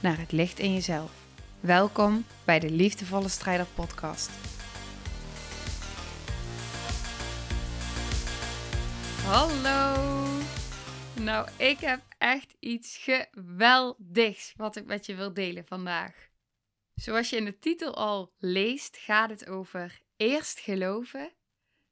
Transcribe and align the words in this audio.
naar 0.00 0.18
het 0.18 0.32
licht 0.32 0.58
in 0.58 0.72
jezelf. 0.72 1.12
Welkom 1.60 2.24
bij 2.44 2.58
de 2.58 2.70
Liefdevolle 2.70 3.28
Strijder 3.28 3.66
Podcast. 3.74 4.30
Hallo! 9.24 10.16
Nou, 11.20 11.48
ik 11.56 11.78
heb 11.78 12.00
echt 12.18 12.54
iets 12.60 12.96
geweldigs 12.96 14.52
wat 14.56 14.76
ik 14.76 14.84
met 14.86 15.06
je 15.06 15.14
wil 15.14 15.34
delen 15.34 15.66
vandaag. 15.66 16.28
Zoals 16.94 17.30
je 17.30 17.36
in 17.36 17.44
de 17.44 17.58
titel 17.58 17.94
al 17.94 18.34
leest, 18.38 18.96
gaat 18.96 19.30
het 19.30 19.48
over 19.48 20.00
eerst 20.16 20.58
geloven, 20.58 21.32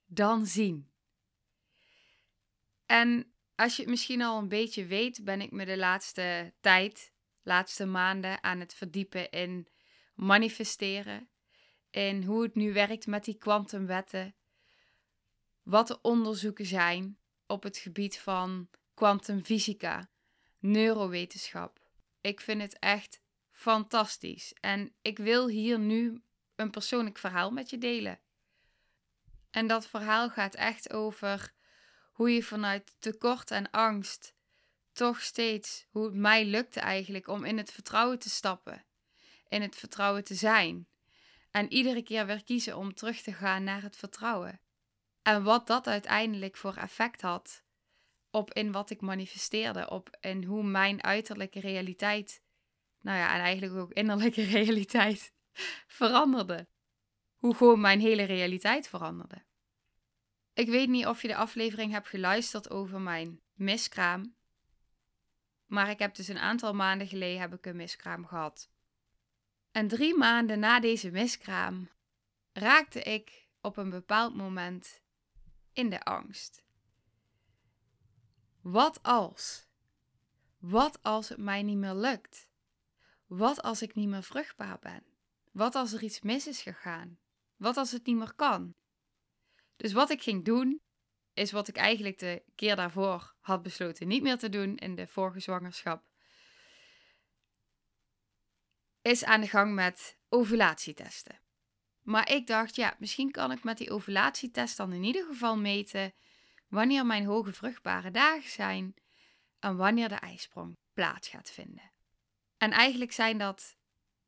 dan 0.07 0.47
zien. 0.47 0.91
En 2.87 3.33
als 3.55 3.77
je 3.77 3.83
het 3.83 3.91
misschien 3.91 4.23
al 4.23 4.39
een 4.39 4.49
beetje 4.49 4.87
weet, 4.87 5.25
ben 5.25 5.41
ik 5.41 5.51
me 5.51 5.65
de 5.65 5.77
laatste 5.77 6.55
tijd, 6.61 7.13
laatste 7.47 7.87
maanden 7.87 8.43
aan 8.43 8.61
het 8.61 8.75
verdiepen 8.75 9.31
in 9.31 9.69
manifesteren. 10.15 11.29
In 11.91 12.23
hoe 12.23 12.43
het 12.43 12.55
nu 12.55 12.73
werkt 12.73 13.07
met 13.07 13.25
die 13.25 13.39
kwantumwetten. 13.39 14.35
Wat 15.63 15.87
de 15.87 16.01
onderzoeken 16.01 16.67
zijn 16.67 17.19
op 17.47 17.63
het 17.63 17.77
gebied 17.77 18.19
van 18.19 18.69
kwantumfysica, 18.95 20.11
neurowetenschap. 20.59 21.81
Ik 22.21 22.41
vind 22.41 22.63
het 22.63 22.79
echt 22.79 23.21
fantastisch. 23.51 24.55
En 24.61 24.95
ik 25.03 25.19
wil 25.19 25.49
hier 25.49 25.79
nu 25.79 26.23
een 26.55 26.71
persoonlijk 26.71 27.19
verhaal 27.19 27.51
met 27.51 27.71
je 27.71 27.79
delen. 27.79 28.21
En 29.51 29.67
dat 29.67 29.87
verhaal 29.87 30.31
gaat 30.31 30.55
echt 30.55 30.93
over 30.93 31.53
hoe 32.13 32.31
je 32.31 32.43
vanuit 32.43 32.97
tekort 32.99 33.51
en 33.51 33.71
angst 33.71 34.36
toch 34.97 35.21
steeds, 35.21 35.87
hoe 35.91 36.05
het 36.05 36.15
mij 36.15 36.45
lukte 36.45 36.81
eigenlijk 36.81 37.29
om 37.29 37.45
in 37.45 37.57
het 37.57 37.73
vertrouwen 37.73 38.19
te 38.19 38.31
stappen, 38.31 38.85
in 39.49 39.63
het 39.63 39.77
vertrouwen 39.77 40.25
te 40.25 40.35
zijn. 40.35 40.89
En 41.51 41.73
iedere 41.73 42.03
keer 42.03 42.27
weer 42.27 42.45
kiezen 42.45 42.77
om 42.77 42.95
terug 42.95 43.21
te 43.21 43.33
gaan 43.33 43.65
naar 43.65 43.83
het 43.83 43.97
vertrouwen. 43.97 44.61
En 45.23 45.43
wat 45.43 45.67
dat 45.67 45.87
uiteindelijk 45.87 46.57
voor 46.57 46.75
effect 46.75 47.21
had 47.21 47.65
op 48.31 48.53
in 48.53 48.73
wat 48.73 48.91
ik 48.91 49.01
manifesteerde, 49.01 49.91
op 49.91 50.17
in 50.21 50.45
hoe 50.45 50.63
mijn 50.63 51.03
uiterlijke 51.03 51.61
realiteit, 51.61 52.43
nou 53.01 53.19
ja, 53.19 53.35
en 53.35 53.41
eigenlijk 53.41 53.81
ook 53.81 53.93
innerlijke 53.93 54.43
realiteit 54.59 55.33
veranderde. 55.87 56.69
Hoe 57.37 57.55
gewoon 57.55 57.81
mijn 57.81 58.01
hele 58.01 58.23
realiteit 58.23 58.89
veranderde. 58.89 59.45
Ik 60.53 60.69
weet 60.69 60.89
niet 60.89 61.07
of 61.07 61.23
je 61.23 61.29
de 61.29 61.37
aflevering 61.37 61.93
hebt 61.93 62.09
geluisterd 62.09 62.71
over 62.71 63.01
mijn 63.01 63.41
miskraam. 63.53 64.37
Maar 65.67 65.91
ik 65.91 65.99
heb 65.99 66.15
dus 66.15 66.29
een 66.29 66.39
aantal 66.39 66.75
maanden 66.75 67.07
geleden 67.07 67.41
heb 67.41 67.55
ik 67.55 67.67
een 67.67 67.77
miskraam 67.77 68.27
gehad. 68.27 68.71
En 69.71 69.89
drie 69.89 70.17
maanden 70.17 70.59
na 70.59 70.81
deze 70.81 71.11
miskraam 71.11 71.91
raakte 72.53 73.03
ik 73.03 73.49
op 73.61 73.77
een 73.77 73.91
bepaald 73.91 74.35
moment 74.35 75.03
in 75.73 75.91
de 75.91 76.03
angst. 76.03 76.65
Wat 78.61 79.03
als? 79.03 79.67
Wat 80.59 81.03
als 81.03 81.29
het 81.29 81.39
mij 81.39 81.63
niet 81.63 81.77
meer 81.77 81.95
lukt? 81.95 82.49
Wat 83.27 83.63
als 83.63 83.83
ik 83.83 83.95
niet 83.95 84.09
meer 84.09 84.23
vruchtbaar 84.23 84.79
ben? 84.79 85.03
Wat 85.53 85.75
als 85.75 85.93
er 85.93 86.03
iets 86.03 86.21
mis 86.21 86.47
is 86.47 86.63
gegaan? 86.63 87.19
Wat 87.57 87.77
als 87.77 87.93
het 87.93 88.07
niet 88.07 88.17
meer 88.17 88.35
kan? 88.35 88.75
Dus 89.77 89.93
wat 89.93 90.11
ik 90.11 90.23
ging 90.23 90.45
doen, 90.45 90.81
is 91.37 91.53
wat 91.53 91.69
ik 91.69 91.77
eigenlijk 91.77 92.19
de 92.19 92.43
keer 92.55 92.77
daarvoor 92.77 93.35
had 93.41 93.63
besloten 93.63 94.09
niet 94.09 94.23
meer 94.23 94.39
te 94.39 94.49
doen 94.49 94.77
in 94.77 94.95
de 94.95 95.07
vorige 95.07 95.41
zwangerschap. 95.41 96.05
Is 99.03 99.25
aan 99.25 99.41
de 99.41 99.49
gang 99.49 99.75
met 99.75 100.19
ovulatietesten. 100.29 101.41
Maar 102.03 102.31
ik 102.31 102.47
dacht, 102.47 102.77
ja, 102.77 102.97
misschien 102.99 103.31
kan 103.31 103.53
ik 103.53 103.65
met 103.65 103.79
die 103.79 103.91
ovulatietest 103.91 104.77
dan 104.77 104.93
in 104.93 105.05
ieder 105.05 105.25
geval 105.25 105.57
meten 105.57 106.13
wanneer 106.69 107.07
mijn 107.07 107.25
hoge 107.25 107.53
vruchtbare 107.53 108.11
dagen 108.11 108.51
zijn 108.51 108.95
en 109.59 109.77
wanneer 109.77 110.09
de 110.09 110.15
ijsprong 110.15 110.77
plaats 110.93 111.29
gaat 111.29 111.51
vinden. 111.51 111.91
En 112.59 112.71
eigenlijk 112.71 113.13
zijn 113.13 113.39
dat 113.39 113.77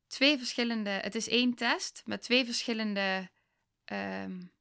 twee 0.07 0.37
verschillende, 0.37 0.89
het 0.89 1.15
is 1.15 1.27
één 1.27 1.53
test 1.53 2.01
met 2.05 2.21
twee 2.21 2.45
verschillende 2.45 3.29
um, 3.85 4.51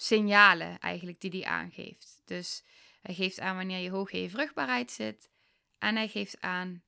signalen 0.00 0.78
eigenlijk 0.78 1.20
die 1.20 1.30
hij 1.30 1.44
aangeeft. 1.44 2.22
Dus 2.24 2.62
hij 3.02 3.14
geeft 3.14 3.40
aan 3.40 3.56
wanneer 3.56 3.78
je 3.78 3.90
hoog 3.90 4.10
in 4.10 4.20
je 4.20 4.30
vruchtbaarheid 4.30 4.90
zit 4.90 5.30
en 5.78 5.96
hij 5.96 6.08
geeft 6.08 6.40
aan 6.40 6.82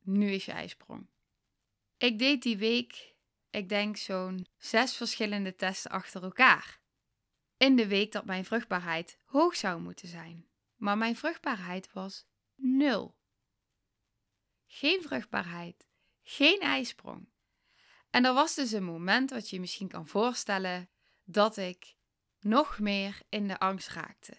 nu 0.00 0.30
is 0.30 0.44
je 0.44 0.52
ijsprong. 0.52 1.06
Ik 1.96 2.18
deed 2.18 2.42
die 2.42 2.56
week, 2.56 3.14
ik 3.50 3.68
denk 3.68 3.96
zo'n 3.96 4.46
zes 4.56 4.96
verschillende 4.96 5.54
testen 5.54 5.90
achter 5.90 6.22
elkaar. 6.22 6.80
In 7.56 7.76
de 7.76 7.86
week 7.86 8.12
dat 8.12 8.24
mijn 8.24 8.44
vruchtbaarheid 8.44 9.18
hoog 9.24 9.56
zou 9.56 9.80
moeten 9.80 10.08
zijn. 10.08 10.48
Maar 10.76 10.98
mijn 10.98 11.16
vruchtbaarheid 11.16 11.92
was 11.92 12.26
nul. 12.54 13.16
Geen 14.66 15.02
vruchtbaarheid, 15.02 15.86
geen 16.22 16.60
ijsprong. 16.60 17.28
En 18.10 18.24
er 18.24 18.34
was 18.34 18.54
dus 18.54 18.72
een 18.72 18.84
moment 18.84 19.30
wat 19.30 19.48
je 19.48 19.54
je 19.54 19.60
misschien 19.60 19.88
kan 19.88 20.06
voorstellen 20.06 20.88
dat 21.24 21.56
ik 21.56 21.96
nog 22.48 22.78
meer 22.78 23.20
in 23.28 23.48
de 23.48 23.58
angst 23.58 23.88
raakte. 23.88 24.36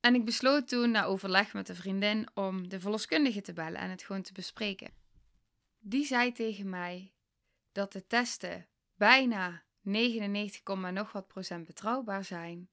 En 0.00 0.14
ik 0.14 0.24
besloot 0.24 0.68
toen, 0.68 0.90
na 0.90 1.04
overleg 1.04 1.52
met 1.52 1.68
een 1.68 1.76
vriendin, 1.76 2.28
om 2.34 2.68
de 2.68 2.80
verloskundige 2.80 3.40
te 3.40 3.52
bellen 3.52 3.80
en 3.80 3.90
het 3.90 4.02
gewoon 4.02 4.22
te 4.22 4.32
bespreken. 4.32 4.92
Die 5.78 6.04
zei 6.04 6.32
tegen 6.32 6.68
mij 6.68 7.12
dat 7.72 7.92
de 7.92 8.06
testen 8.06 8.66
bijna 8.94 9.62
99, 9.80 10.92
nog 10.92 11.12
wat 11.12 11.28
procent 11.28 11.66
betrouwbaar 11.66 12.24
zijn. 12.24 12.70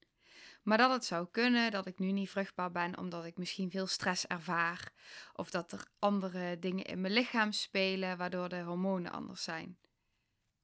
Maar 0.62 0.78
dat 0.78 0.90
het 0.90 1.04
zou 1.04 1.28
kunnen 1.30 1.70
dat 1.70 1.86
ik 1.86 1.98
nu 1.98 2.12
niet 2.12 2.30
vruchtbaar 2.30 2.70
ben 2.70 2.98
omdat 2.98 3.24
ik 3.24 3.36
misschien 3.36 3.70
veel 3.70 3.86
stress 3.86 4.26
ervaar. 4.26 4.92
Of 5.32 5.50
dat 5.50 5.72
er 5.72 5.86
andere 5.98 6.58
dingen 6.58 6.84
in 6.84 7.00
mijn 7.00 7.12
lichaam 7.12 7.52
spelen 7.52 8.16
waardoor 8.16 8.48
de 8.48 8.60
hormonen 8.60 9.12
anders 9.12 9.42
zijn. 9.42 9.78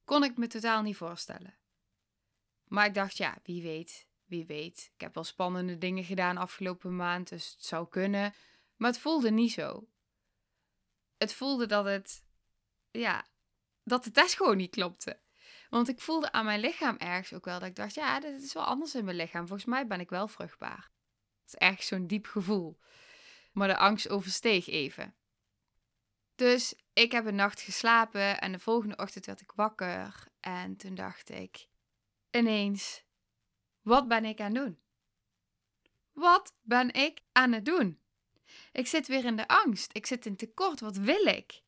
Kon 0.03 0.23
ik 0.23 0.37
me 0.37 0.47
totaal 0.47 0.81
niet 0.81 0.97
voorstellen. 0.97 1.53
Maar 2.67 2.85
ik 2.85 2.93
dacht, 2.93 3.17
ja, 3.17 3.37
wie 3.43 3.61
weet, 3.61 4.07
wie 4.25 4.45
weet. 4.45 4.91
Ik 4.93 5.01
heb 5.01 5.13
wel 5.13 5.23
spannende 5.23 5.77
dingen 5.77 6.03
gedaan 6.03 6.37
afgelopen 6.37 6.95
maand, 6.95 7.29
dus 7.29 7.51
het 7.51 7.65
zou 7.65 7.89
kunnen. 7.89 8.33
Maar 8.75 8.89
het 8.89 8.99
voelde 8.99 9.31
niet 9.31 9.51
zo. 9.51 9.87
Het 11.17 11.33
voelde 11.33 11.65
dat 11.65 11.85
het, 11.85 12.23
ja, 12.91 13.25
dat 13.83 14.03
de 14.03 14.11
test 14.11 14.35
gewoon 14.35 14.57
niet 14.57 14.71
klopte. 14.71 15.19
Want 15.69 15.89
ik 15.89 16.01
voelde 16.01 16.31
aan 16.31 16.45
mijn 16.45 16.59
lichaam 16.59 16.97
ergens 16.97 17.33
ook 17.33 17.45
wel 17.45 17.59
dat 17.59 17.67
ik 17.69 17.75
dacht, 17.75 17.93
ja, 17.93 18.19
dit 18.19 18.41
is 18.41 18.53
wel 18.53 18.63
anders 18.63 18.95
in 18.95 19.05
mijn 19.05 19.17
lichaam. 19.17 19.47
Volgens 19.47 19.69
mij 19.69 19.87
ben 19.87 19.99
ik 19.99 20.09
wel 20.09 20.27
vruchtbaar. 20.27 20.91
Het 21.41 21.53
is 21.53 21.55
ergens 21.55 21.87
zo'n 21.87 22.07
diep 22.07 22.25
gevoel. 22.25 22.79
Maar 23.51 23.67
de 23.67 23.77
angst 23.77 24.09
oversteeg 24.09 24.67
even. 24.67 25.15
Dus 26.35 26.75
ik 26.93 27.11
heb 27.11 27.25
een 27.25 27.35
nacht 27.35 27.61
geslapen 27.61 28.41
en 28.41 28.51
de 28.51 28.59
volgende 28.59 28.95
ochtend 28.95 29.25
werd 29.25 29.41
ik 29.41 29.51
wakker. 29.55 30.27
En 30.39 30.75
toen 30.75 30.95
dacht 30.95 31.29
ik, 31.29 31.67
ineens: 32.35 33.03
wat 33.81 34.07
ben 34.07 34.25
ik 34.25 34.41
aan 34.41 34.55
het 34.55 34.63
doen? 34.63 34.79
Wat 36.13 36.53
ben 36.61 36.93
ik 36.93 37.21
aan 37.31 37.51
het 37.51 37.65
doen? 37.65 37.99
Ik 38.71 38.87
zit 38.87 39.07
weer 39.07 39.25
in 39.25 39.35
de 39.35 39.47
angst. 39.47 39.89
Ik 39.93 40.05
zit 40.05 40.25
in 40.25 40.35
tekort. 40.35 40.79
Wat 40.79 40.97
wil 40.97 41.25
ik? 41.25 41.61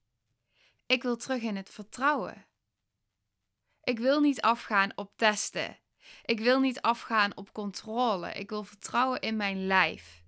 Ik 0.85 1.03
wil 1.03 1.15
terug 1.15 1.41
in 1.41 1.55
het 1.55 1.69
vertrouwen. 1.69 2.45
Ik 3.83 3.99
wil 3.99 4.19
niet 4.19 4.41
afgaan 4.41 4.91
op 4.95 5.11
testen. 5.15 5.77
Ik 6.25 6.39
wil 6.39 6.59
niet 6.59 6.81
afgaan 6.81 7.37
op 7.37 7.53
controle. 7.53 8.31
Ik 8.31 8.49
wil 8.49 8.63
vertrouwen 8.63 9.21
in 9.21 9.35
mijn 9.35 9.67
lijf. 9.67 10.23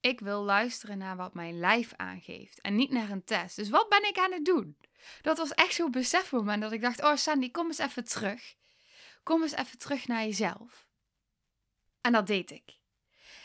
Ik 0.00 0.20
wil 0.20 0.42
luisteren 0.42 0.98
naar 0.98 1.16
wat 1.16 1.34
mijn 1.34 1.58
lijf 1.58 1.92
aangeeft 1.96 2.60
en 2.60 2.76
niet 2.76 2.90
naar 2.90 3.10
een 3.10 3.24
test. 3.24 3.56
Dus 3.56 3.68
wat 3.68 3.88
ben 3.88 4.08
ik 4.08 4.18
aan 4.18 4.32
het 4.32 4.44
doen? 4.44 4.76
Dat 5.22 5.38
was 5.38 5.52
echt 5.52 5.74
zo'n 5.74 5.90
besefmoment 5.90 6.62
dat 6.62 6.72
ik 6.72 6.80
dacht: 6.80 7.02
Oh, 7.02 7.16
Sandy, 7.16 7.50
kom 7.50 7.66
eens 7.66 7.78
even 7.78 8.04
terug. 8.04 8.56
Kom 9.28 9.42
eens 9.42 9.54
even 9.54 9.78
terug 9.78 10.06
naar 10.06 10.22
jezelf. 10.22 10.86
En 12.00 12.12
dat 12.12 12.26
deed 12.26 12.50
ik. 12.50 12.78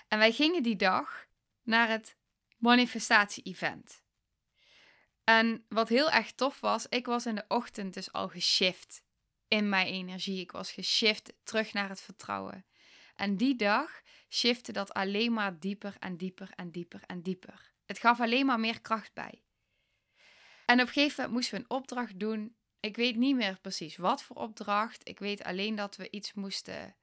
En 0.08 0.18
wij 0.18 0.32
gingen 0.32 0.64
die 0.64 0.76
dag 0.76 1.28
naar 1.64 1.90
het 1.90 2.18
manifestatie-event. 2.58 4.04
En 5.24 5.66
wat 5.70 5.90
heel 5.90 6.12
erg 6.12 6.32
tof 6.32 6.60
was, 6.60 6.88
ik 6.88 7.06
was 7.06 7.26
in 7.26 7.36
de 7.36 7.46
ochtend 7.48 7.94
dus 7.94 8.12
al 8.12 8.30
geshift 8.30 9.04
in 9.48 9.70
mijn 9.70 9.88
energie. 9.88 10.40
Ik 10.40 10.52
was 10.52 10.72
geshift 10.72 11.34
terug 11.44 11.74
naar 11.74 11.90
het 11.90 12.02
vertrouwen. 12.02 12.66
En 13.16 13.38
die 13.38 13.56
dag 13.56 14.02
shifte 14.30 14.72
dat 14.72 14.94
alleen 14.94 15.34
maar 15.34 15.60
dieper 15.60 15.96
en 16.00 16.18
dieper 16.18 16.52
en 16.56 16.72
dieper 16.72 17.02
en 17.06 17.22
dieper. 17.22 17.72
Het 17.86 18.00
gaf 18.00 18.20
alleen 18.20 18.46
maar 18.46 18.60
meer 18.60 18.82
kracht 18.82 19.14
bij. 19.14 19.44
En 20.66 20.82
op 20.82 20.88
een 20.88 20.94
gegeven 20.94 21.16
moment 21.16 21.34
moesten 21.34 21.58
we 21.58 21.64
een 21.64 21.78
opdracht 21.78 22.20
doen. 22.20 22.56
Ik 22.86 22.96
weet 22.96 23.16
niet 23.16 23.36
meer 23.36 23.58
precies 23.62 23.98
wat 23.98 24.24
voor 24.24 24.36
opdracht. 24.36 25.10
Ik 25.10 25.20
weet 25.20 25.44
alleen 25.44 25.76
dat 25.76 25.96
we 25.96 26.08
iets 26.10 26.34
moesten, 26.34 26.96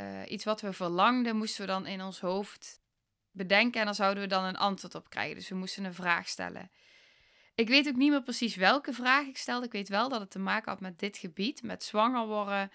uh, 0.00 0.20
iets 0.28 0.44
wat 0.44 0.60
we 0.60 0.72
verlangden, 0.72 1.36
moesten 1.36 1.60
we 1.60 1.66
dan 1.66 1.86
in 1.86 2.02
ons 2.02 2.20
hoofd 2.20 2.80
bedenken 3.30 3.80
en 3.80 3.86
dan 3.86 3.94
zouden 3.94 4.22
we 4.22 4.28
dan 4.28 4.44
een 4.44 4.56
antwoord 4.56 4.94
op 4.94 5.08
krijgen. 5.08 5.34
Dus 5.34 5.48
we 5.48 5.54
moesten 5.54 5.84
een 5.84 5.94
vraag 5.94 6.28
stellen. 6.28 6.70
Ik 7.54 7.68
weet 7.68 7.88
ook 7.88 7.96
niet 7.96 8.10
meer 8.10 8.22
precies 8.22 8.56
welke 8.56 8.92
vraag 8.92 9.26
ik 9.26 9.36
stelde. 9.36 9.66
Ik 9.66 9.72
weet 9.72 9.88
wel 9.88 10.08
dat 10.08 10.20
het 10.20 10.30
te 10.30 10.38
maken 10.38 10.70
had 10.70 10.80
met 10.80 10.98
dit 10.98 11.16
gebied, 11.16 11.62
met 11.62 11.84
zwanger 11.84 12.26
worden, 12.26 12.70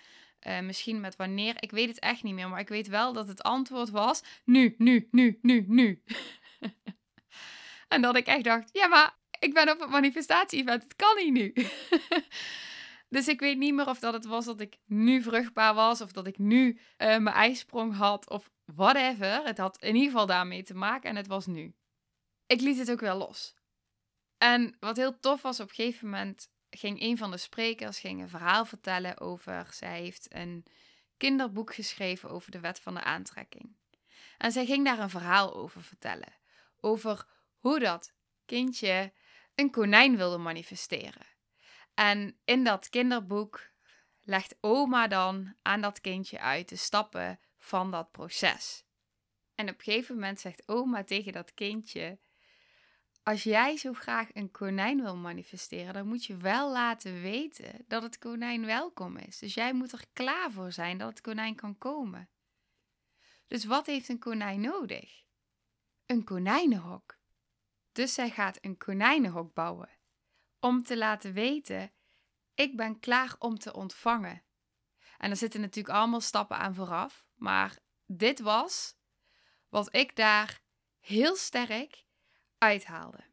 uh, 0.48 0.60
misschien 0.60 1.00
met 1.00 1.16
wanneer. 1.16 1.56
Ik 1.60 1.72
weet 1.72 1.88
het 1.88 2.00
echt 2.00 2.24
niet 2.24 2.34
meer, 2.34 2.50
maar 2.50 2.60
ik 2.60 2.70
weet 2.70 2.88
wel 2.88 3.14
dat 3.14 3.28
het 3.28 3.44
antwoord 3.44 3.90
was 3.90 4.24
nu, 4.44 4.76
nu, 4.78 5.08
nu, 5.12 5.40
nu, 5.42 5.66
nu. 5.68 6.04
en 7.88 8.02
dat 8.02 8.16
ik 8.16 8.26
echt 8.26 8.44
dacht, 8.44 8.70
ja, 8.74 8.88
maar 8.88 9.18
ik 9.40 9.54
ben 9.54 9.70
op 9.70 9.80
het 9.80 9.90
manifestatie-event, 9.90 10.84
het 10.84 10.96
kan 10.96 11.16
niet 11.16 11.34
nu. 11.34 11.54
dus 13.16 13.28
ik 13.28 13.40
weet 13.40 13.58
niet 13.58 13.74
meer 13.74 13.88
of 13.88 14.00
dat 14.00 14.14
het 14.14 14.26
was 14.26 14.46
dat 14.46 14.62
ik 14.62 14.78
nu 14.86 15.22
vruchtbaar 15.22 15.74
was, 15.74 16.02
of 16.02 16.12
dat 16.12 16.28
ik 16.28 16.38
nu 16.38 16.72
uh, 16.72 16.78
mijn 16.98 17.36
ijsprong 17.36 17.96
had, 17.96 18.30
of 18.30 18.50
whatever. 18.66 19.44
Het 19.44 19.58
had 19.58 19.82
in 19.82 19.96
ieder 19.96 20.12
geval 20.12 20.26
daarmee 20.26 20.64
te 20.64 20.74
maken 20.74 21.10
en 21.10 21.16
het 21.16 21.28
was 21.28 21.46
nu. 21.46 21.74
Ik 22.46 22.62
liet 22.62 22.78
het 22.78 22.92
ook 22.92 23.00
wel 23.00 23.18
los. 23.18 23.56
En 24.38 24.76
wat 24.80 24.98
heel 24.98 25.20
tof 25.20 25.42
was, 25.42 25.60
op 25.60 25.70
een 25.70 25.76
gegeven 25.76 26.10
moment 26.10 26.50
ging 26.70 27.02
een 27.02 27.18
van 27.18 27.32
de 27.32 27.38
sprekers 27.38 28.00
ging 28.00 28.22
een 28.22 28.30
verhaal 28.30 28.66
vertellen 28.66 29.20
over. 29.20 29.68
Zij 29.72 30.00
heeft 30.00 30.34
een 30.34 30.66
kinderboek 31.18 31.74
geschreven 31.74 32.30
over 32.30 32.52
de 32.52 32.60
wet 32.60 32.80
van 32.80 32.94
de 32.94 33.04
aantrekking. 33.04 33.76
En 34.38 34.52
zij 34.52 34.66
ging 34.66 34.86
daar 34.86 35.00
een 35.00 35.10
verhaal 35.10 35.56
over 35.56 35.84
vertellen. 35.84 36.34
Over 36.80 37.26
hoe 37.58 37.80
dat 37.80 38.14
kindje 38.46 39.14
een 39.60 39.72
konijn 39.72 40.18
wilde 40.18 40.38
manifesteren. 40.38 41.26
En 41.94 42.40
in 42.46 42.64
dat 42.64 42.90
kinderboek 42.90 43.70
legt 44.22 44.58
oma 44.62 45.08
dan 45.08 45.56
aan 45.62 45.82
dat 45.82 46.02
kindje 46.02 46.40
uit 46.40 46.70
de 46.70 46.76
stappen 46.76 47.40
van 47.58 47.92
dat 47.92 48.12
proces. 48.12 48.84
En 49.56 49.70
op 49.70 49.78
een 49.78 49.84
gegeven 49.84 50.16
moment 50.16 50.40
zegt 50.40 50.68
oma 50.68 51.04
tegen 51.04 51.34
dat 51.34 51.54
kindje: 51.54 52.20
Als 53.24 53.44
jij 53.44 53.78
zo 53.78 53.94
graag 53.94 54.30
een 54.34 54.52
konijn 54.52 55.02
wil 55.02 55.16
manifesteren, 55.16 55.94
dan 55.94 56.08
moet 56.08 56.26
je 56.26 56.38
wel 56.38 56.72
laten 56.72 57.22
weten 57.22 57.86
dat 57.88 58.04
het 58.04 58.18
konijn 58.18 58.66
welkom 58.66 59.18
is. 59.18 59.40
Dus 59.40 59.54
jij 59.54 59.74
moet 59.74 59.92
er 59.92 60.06
klaar 60.14 60.52
voor 60.52 60.72
zijn 60.72 60.98
dat 60.98 61.10
het 61.10 61.22
konijn 61.22 61.56
kan 61.56 61.78
komen. 61.78 62.30
Dus 63.48 63.66
wat 63.66 63.86
heeft 63.86 64.10
een 64.10 64.20
konijn 64.20 64.62
nodig? 64.62 65.24
Een 66.06 66.24
konijnenhok. 66.24 67.19
Dus 67.92 68.14
zij 68.14 68.30
gaat 68.30 68.58
een 68.62 68.78
konijnenhok 68.78 69.54
bouwen. 69.54 69.90
Om 70.60 70.84
te 70.84 70.98
laten 70.98 71.34
weten: 71.34 71.92
ik 72.54 72.76
ben 72.76 73.00
klaar 73.00 73.36
om 73.40 73.58
te 73.58 73.74
ontvangen. 73.74 74.44
En 75.18 75.30
er 75.30 75.38
zitten 75.38 75.62
natuurlijk 75.62 75.96
allemaal 75.96 76.22
stappen 76.22 76.58
aan 76.58 76.76
vooraf. 76.76 77.26
Maar 77.36 77.80
dit 78.06 78.40
was 78.40 78.96
wat 79.70 79.96
ik 79.96 80.16
daar 80.16 80.62
heel 81.00 81.36
sterk 81.36 82.04
uithaalde. 82.58 83.28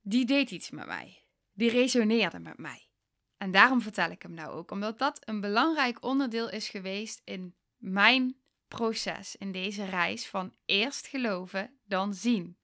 Die 0.00 0.24
deed 0.24 0.50
iets 0.50 0.70
met 0.70 0.86
mij. 0.86 1.22
Die 1.52 1.70
resoneerde 1.70 2.38
met 2.38 2.58
mij. 2.58 2.88
En 3.36 3.50
daarom 3.50 3.80
vertel 3.80 4.10
ik 4.10 4.22
hem 4.22 4.34
nou 4.34 4.50
ook, 4.50 4.70
omdat 4.70 4.98
dat 4.98 5.28
een 5.28 5.40
belangrijk 5.40 6.04
onderdeel 6.04 6.50
is 6.50 6.68
geweest 6.68 7.20
in 7.24 7.54
mijn 7.76 8.36
proces, 8.68 9.36
in 9.36 9.52
deze 9.52 9.84
reis 9.84 10.26
van 10.26 10.54
eerst 10.64 11.06
geloven, 11.06 11.78
dan 11.84 12.14
zien. 12.14 12.58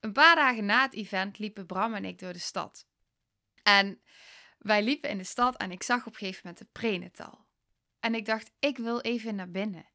Een 0.00 0.12
paar 0.12 0.34
dagen 0.34 0.64
na 0.64 0.82
het 0.82 0.94
event 0.94 1.38
liepen 1.38 1.66
Bram 1.66 1.94
en 1.94 2.04
ik 2.04 2.18
door 2.18 2.32
de 2.32 2.38
stad. 2.38 2.86
En 3.62 4.02
wij 4.58 4.82
liepen 4.82 5.10
in 5.10 5.18
de 5.18 5.24
stad 5.24 5.56
en 5.56 5.70
ik 5.70 5.82
zag 5.82 6.06
op 6.06 6.12
een 6.12 6.18
gegeven 6.18 6.40
moment 6.44 6.58
de 6.58 6.68
prenatal. 6.72 7.46
En 8.00 8.14
ik 8.14 8.24
dacht, 8.24 8.50
ik 8.58 8.78
wil 8.78 9.00
even 9.00 9.34
naar 9.34 9.50
binnen. 9.50 9.90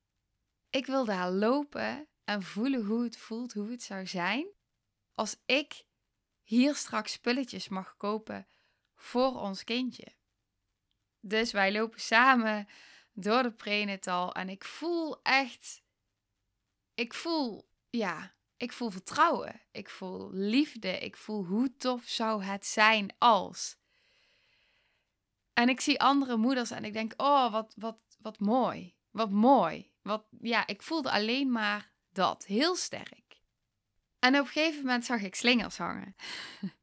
Ik 0.69 0.85
wil 0.85 1.05
daar 1.05 1.31
lopen 1.31 2.07
en 2.23 2.43
voelen 2.43 2.85
hoe 2.85 3.03
het 3.03 3.17
voelt, 3.17 3.53
hoe 3.53 3.71
het 3.71 3.83
zou 3.83 4.07
zijn 4.07 4.47
als 5.13 5.41
ik 5.45 5.85
hier 6.41 6.75
straks 6.75 7.11
spulletjes 7.11 7.67
mag 7.67 7.97
kopen 7.97 8.47
voor 8.95 9.39
ons 9.39 9.63
kindje. 9.63 10.15
Dus 11.19 11.51
wij 11.51 11.71
lopen 11.71 12.01
samen 12.01 12.67
door 13.13 13.43
de 13.43 13.51
prenatal 13.51 14.33
en 14.33 14.49
ik 14.49 14.63
voel 14.63 15.21
echt, 15.21 15.83
ik 16.93 17.13
voel, 17.13 17.69
ja, 17.89 18.35
ik 18.61 18.73
voel 18.73 18.89
vertrouwen. 18.89 19.61
Ik 19.71 19.89
voel 19.89 20.29
liefde. 20.31 20.97
Ik 20.97 21.17
voel 21.17 21.45
hoe 21.45 21.75
tof 21.75 22.03
zou 22.03 22.43
het 22.43 22.65
zijn 22.65 23.15
als. 23.17 23.77
En 25.53 25.69
ik 25.69 25.81
zie 25.81 26.01
andere 26.01 26.37
moeders 26.37 26.71
en 26.71 26.85
ik 26.85 26.93
denk, 26.93 27.13
oh, 27.17 27.51
wat, 27.51 27.73
wat, 27.77 27.97
wat 28.19 28.39
mooi. 28.39 28.95
Wat 29.11 29.31
mooi. 29.31 29.91
Wat, 30.01 30.25
ja, 30.41 30.67
ik 30.67 30.81
voelde 30.81 31.11
alleen 31.11 31.51
maar 31.51 31.91
dat. 32.11 32.45
Heel 32.45 32.75
sterk. 32.75 33.41
En 34.19 34.39
op 34.39 34.45
een 34.45 34.51
gegeven 34.51 34.79
moment 34.79 35.05
zag 35.05 35.21
ik 35.21 35.35
slingers 35.35 35.77
hangen. 35.77 36.15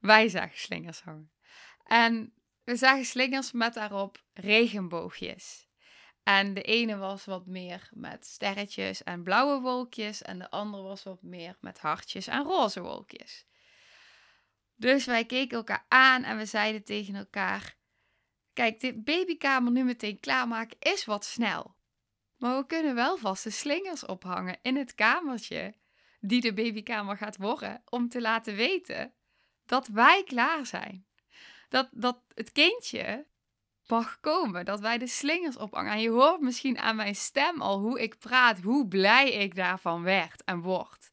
Wij 0.00 0.28
zagen 0.28 0.58
slingers 0.58 1.00
hangen. 1.00 1.32
En 1.84 2.32
we 2.64 2.76
zagen 2.76 3.04
slingers 3.04 3.52
met 3.52 3.74
daarop 3.74 4.24
regenboogjes. 4.32 5.65
En 6.26 6.54
de 6.54 6.62
ene 6.62 6.96
was 6.96 7.24
wat 7.24 7.46
meer 7.46 7.88
met 7.92 8.26
sterretjes 8.26 9.02
en 9.02 9.22
blauwe 9.22 9.60
wolkjes. 9.60 10.22
En 10.22 10.38
de 10.38 10.50
andere 10.50 10.82
was 10.82 11.02
wat 11.02 11.22
meer 11.22 11.56
met 11.60 11.78
hartjes 11.78 12.26
en 12.26 12.42
roze 12.42 12.80
wolkjes. 12.80 13.46
Dus 14.74 15.04
wij 15.04 15.24
keken 15.24 15.56
elkaar 15.56 15.84
aan 15.88 16.22
en 16.22 16.36
we 16.36 16.44
zeiden 16.44 16.84
tegen 16.84 17.14
elkaar: 17.14 17.76
Kijk, 18.52 18.80
dit 18.80 19.04
babykamer 19.04 19.72
nu 19.72 19.84
meteen 19.84 20.20
klaarmaken 20.20 20.76
is 20.80 21.04
wat 21.04 21.24
snel. 21.24 21.76
Maar 22.36 22.56
we 22.56 22.66
kunnen 22.66 22.94
wel 22.94 23.16
vast 23.16 23.44
de 23.44 23.50
slingers 23.50 24.04
ophangen 24.04 24.58
in 24.62 24.76
het 24.76 24.94
kamertje 24.94 25.74
die 26.20 26.40
de 26.40 26.54
babykamer 26.54 27.16
gaat 27.16 27.36
worden, 27.36 27.82
om 27.84 28.08
te 28.08 28.20
laten 28.20 28.54
weten 28.54 29.14
dat 29.66 29.86
wij 29.86 30.22
klaar 30.24 30.66
zijn. 30.66 31.06
Dat, 31.68 31.88
dat 31.92 32.22
het 32.34 32.52
kindje 32.52 33.26
mag 33.88 34.20
komen. 34.20 34.64
Dat 34.64 34.80
wij 34.80 34.98
de 34.98 35.06
slingers 35.06 35.56
ophangen. 35.56 35.92
En 35.92 36.00
je 36.00 36.10
hoort 36.10 36.40
misschien 36.40 36.78
aan 36.78 36.96
mijn 36.96 37.14
stem 37.14 37.60
al 37.60 37.78
hoe 37.78 38.02
ik 38.02 38.18
praat, 38.18 38.60
hoe 38.60 38.88
blij 38.88 39.32
ik 39.32 39.54
daarvan 39.54 40.02
werd 40.02 40.44
en 40.44 40.60
word. 40.60 41.10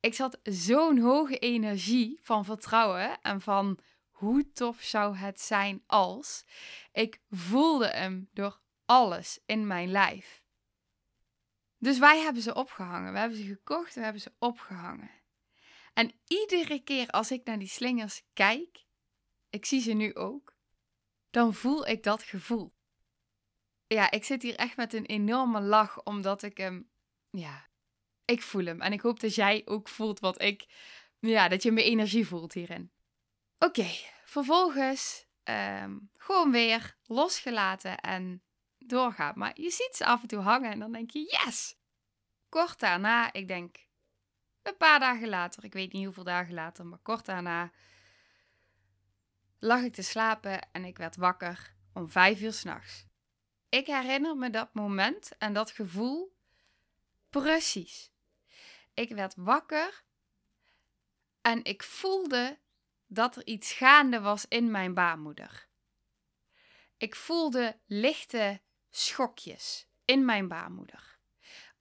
Ik 0.00 0.14
zat 0.14 0.38
zo'n 0.42 0.98
hoge 0.98 1.38
energie 1.38 2.18
van 2.22 2.44
vertrouwen 2.44 3.20
en 3.20 3.40
van 3.40 3.78
hoe 4.10 4.52
tof 4.52 4.82
zou 4.82 5.16
het 5.16 5.40
zijn 5.40 5.82
als. 5.86 6.44
Ik 6.92 7.20
voelde 7.30 7.88
hem 7.88 8.28
door 8.32 8.60
alles 8.84 9.40
in 9.46 9.66
mijn 9.66 9.90
lijf. 9.90 10.42
Dus 11.78 11.98
wij 11.98 12.20
hebben 12.20 12.42
ze 12.42 12.54
opgehangen. 12.54 13.12
We 13.12 13.18
hebben 13.18 13.38
ze 13.38 13.44
gekocht, 13.44 13.94
we 13.94 14.00
hebben 14.00 14.20
ze 14.20 14.32
opgehangen. 14.38 15.10
En 15.94 16.12
iedere 16.26 16.82
keer 16.82 17.08
als 17.08 17.30
ik 17.30 17.44
naar 17.44 17.58
die 17.58 17.68
slingers 17.68 18.22
kijk, 18.32 18.84
ik 19.50 19.64
zie 19.64 19.80
ze 19.80 19.92
nu 19.92 20.14
ook, 20.14 20.51
dan 21.32 21.54
voel 21.54 21.86
ik 21.86 22.02
dat 22.02 22.22
gevoel. 22.22 22.74
Ja, 23.86 24.10
ik 24.10 24.24
zit 24.24 24.42
hier 24.42 24.56
echt 24.56 24.76
met 24.76 24.92
een 24.92 25.06
enorme 25.06 25.60
lach, 25.60 26.02
omdat 26.02 26.42
ik 26.42 26.56
hem, 26.56 26.90
ja, 27.30 27.68
ik 28.24 28.42
voel 28.42 28.64
hem. 28.64 28.80
En 28.80 28.92
ik 28.92 29.00
hoop 29.00 29.20
dat 29.20 29.34
jij 29.34 29.62
ook 29.64 29.88
voelt 29.88 30.20
wat 30.20 30.42
ik, 30.42 30.66
ja, 31.18 31.48
dat 31.48 31.62
je 31.62 31.72
mijn 31.72 31.86
energie 31.86 32.26
voelt 32.26 32.52
hierin. 32.52 32.92
Oké, 33.58 33.86
vervolgens 34.24 35.26
ehm, 35.42 35.98
gewoon 36.16 36.50
weer 36.50 36.96
losgelaten 37.06 37.98
en 37.98 38.42
doorgaan. 38.78 39.32
Maar 39.36 39.60
je 39.60 39.70
ziet 39.70 39.96
ze 39.96 40.04
af 40.04 40.22
en 40.22 40.28
toe 40.28 40.40
hangen 40.40 40.70
en 40.70 40.78
dan 40.78 40.92
denk 40.92 41.10
je, 41.10 41.38
yes! 41.44 41.76
Kort 42.48 42.78
daarna, 42.78 43.32
ik 43.32 43.48
denk 43.48 43.76
een 44.62 44.76
paar 44.76 45.00
dagen 45.00 45.28
later, 45.28 45.64
ik 45.64 45.72
weet 45.72 45.92
niet 45.92 46.04
hoeveel 46.04 46.24
dagen 46.24 46.54
later, 46.54 46.86
maar 46.86 46.98
kort 46.98 47.26
daarna 47.26 47.72
lag 49.62 49.82
ik 49.82 49.92
te 49.92 50.02
slapen 50.02 50.68
en 50.72 50.84
ik 50.84 50.96
werd 50.96 51.16
wakker 51.16 51.74
om 51.92 52.10
vijf 52.10 52.40
uur 52.40 52.52
s'nachts. 52.52 53.06
Ik 53.68 53.86
herinner 53.86 54.36
me 54.36 54.50
dat 54.50 54.74
moment 54.74 55.38
en 55.38 55.52
dat 55.52 55.70
gevoel 55.70 56.36
precies. 57.30 58.12
Ik 58.94 59.08
werd 59.08 59.34
wakker 59.36 60.02
en 61.40 61.64
ik 61.64 61.82
voelde 61.82 62.58
dat 63.06 63.36
er 63.36 63.46
iets 63.46 63.72
gaande 63.72 64.20
was 64.20 64.46
in 64.48 64.70
mijn 64.70 64.94
baarmoeder. 64.94 65.68
Ik 66.96 67.14
voelde 67.14 67.78
lichte 67.86 68.60
schokjes 68.90 69.86
in 70.04 70.24
mijn 70.24 70.48
baarmoeder. 70.48 71.18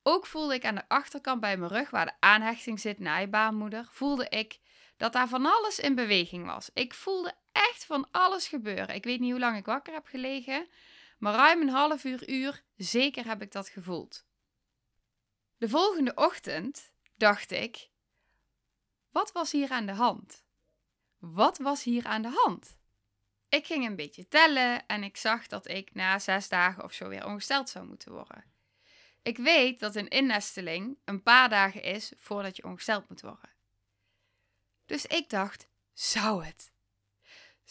Ook 0.03 0.25
voelde 0.25 0.53
ik 0.53 0.65
aan 0.65 0.75
de 0.75 0.87
achterkant 0.87 1.41
bij 1.41 1.57
mijn 1.57 1.71
rug, 1.71 1.89
waar 1.89 2.05
de 2.05 2.15
aanhechting 2.19 2.79
zit 2.79 2.99
naar 2.99 3.21
je 3.21 3.27
baarmoeder, 3.27 3.87
voelde 3.91 4.29
ik 4.29 4.59
dat 4.97 5.13
daar 5.13 5.27
van 5.27 5.45
alles 5.45 5.79
in 5.79 5.95
beweging 5.95 6.45
was. 6.45 6.69
Ik 6.73 6.93
voelde 6.93 7.33
echt 7.51 7.85
van 7.85 8.07
alles 8.11 8.47
gebeuren. 8.47 8.95
Ik 8.95 9.03
weet 9.03 9.19
niet 9.19 9.31
hoe 9.31 9.39
lang 9.39 9.57
ik 9.57 9.65
wakker 9.65 9.93
heb 9.93 10.05
gelegen, 10.05 10.67
maar 11.17 11.33
ruim 11.33 11.61
een 11.61 11.69
half 11.69 12.03
uur, 12.03 12.29
uur, 12.29 12.63
zeker 12.77 13.25
heb 13.25 13.41
ik 13.41 13.51
dat 13.51 13.69
gevoeld. 13.69 14.25
De 15.57 15.69
volgende 15.69 16.13
ochtend 16.15 16.91
dacht 17.15 17.51
ik: 17.51 17.89
wat 19.11 19.31
was 19.31 19.51
hier 19.51 19.69
aan 19.69 19.85
de 19.85 19.93
hand? 19.93 20.43
Wat 21.17 21.57
was 21.57 21.83
hier 21.83 22.05
aan 22.05 22.21
de 22.21 22.41
hand? 22.43 22.77
Ik 23.49 23.65
ging 23.65 23.85
een 23.85 23.95
beetje 23.95 24.27
tellen 24.27 24.85
en 24.87 25.03
ik 25.03 25.17
zag 25.17 25.47
dat 25.47 25.67
ik 25.67 25.93
na 25.93 26.19
zes 26.19 26.49
dagen 26.49 26.83
of 26.83 26.93
zo 26.93 27.07
weer 27.07 27.25
ongesteld 27.25 27.69
zou 27.69 27.85
moeten 27.85 28.11
worden. 28.11 28.43
Ik 29.21 29.37
weet 29.37 29.79
dat 29.79 29.95
een 29.95 30.07
innesteling 30.07 30.97
een 31.05 31.23
paar 31.23 31.49
dagen 31.49 31.83
is 31.83 32.13
voordat 32.17 32.55
je 32.55 32.63
ongesteld 32.63 33.09
moet 33.09 33.21
worden. 33.21 33.49
Dus 34.85 35.05
ik 35.05 35.29
dacht: 35.29 35.67
zou 35.93 36.45
het? 36.45 36.71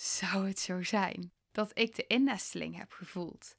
Zou 0.01 0.49
het 0.49 0.59
zo 0.59 0.83
zijn 0.83 1.33
dat 1.53 1.71
ik 1.79 1.95
de 1.95 2.07
innesteling 2.07 2.77
heb 2.77 2.93
gevoeld? 2.93 3.57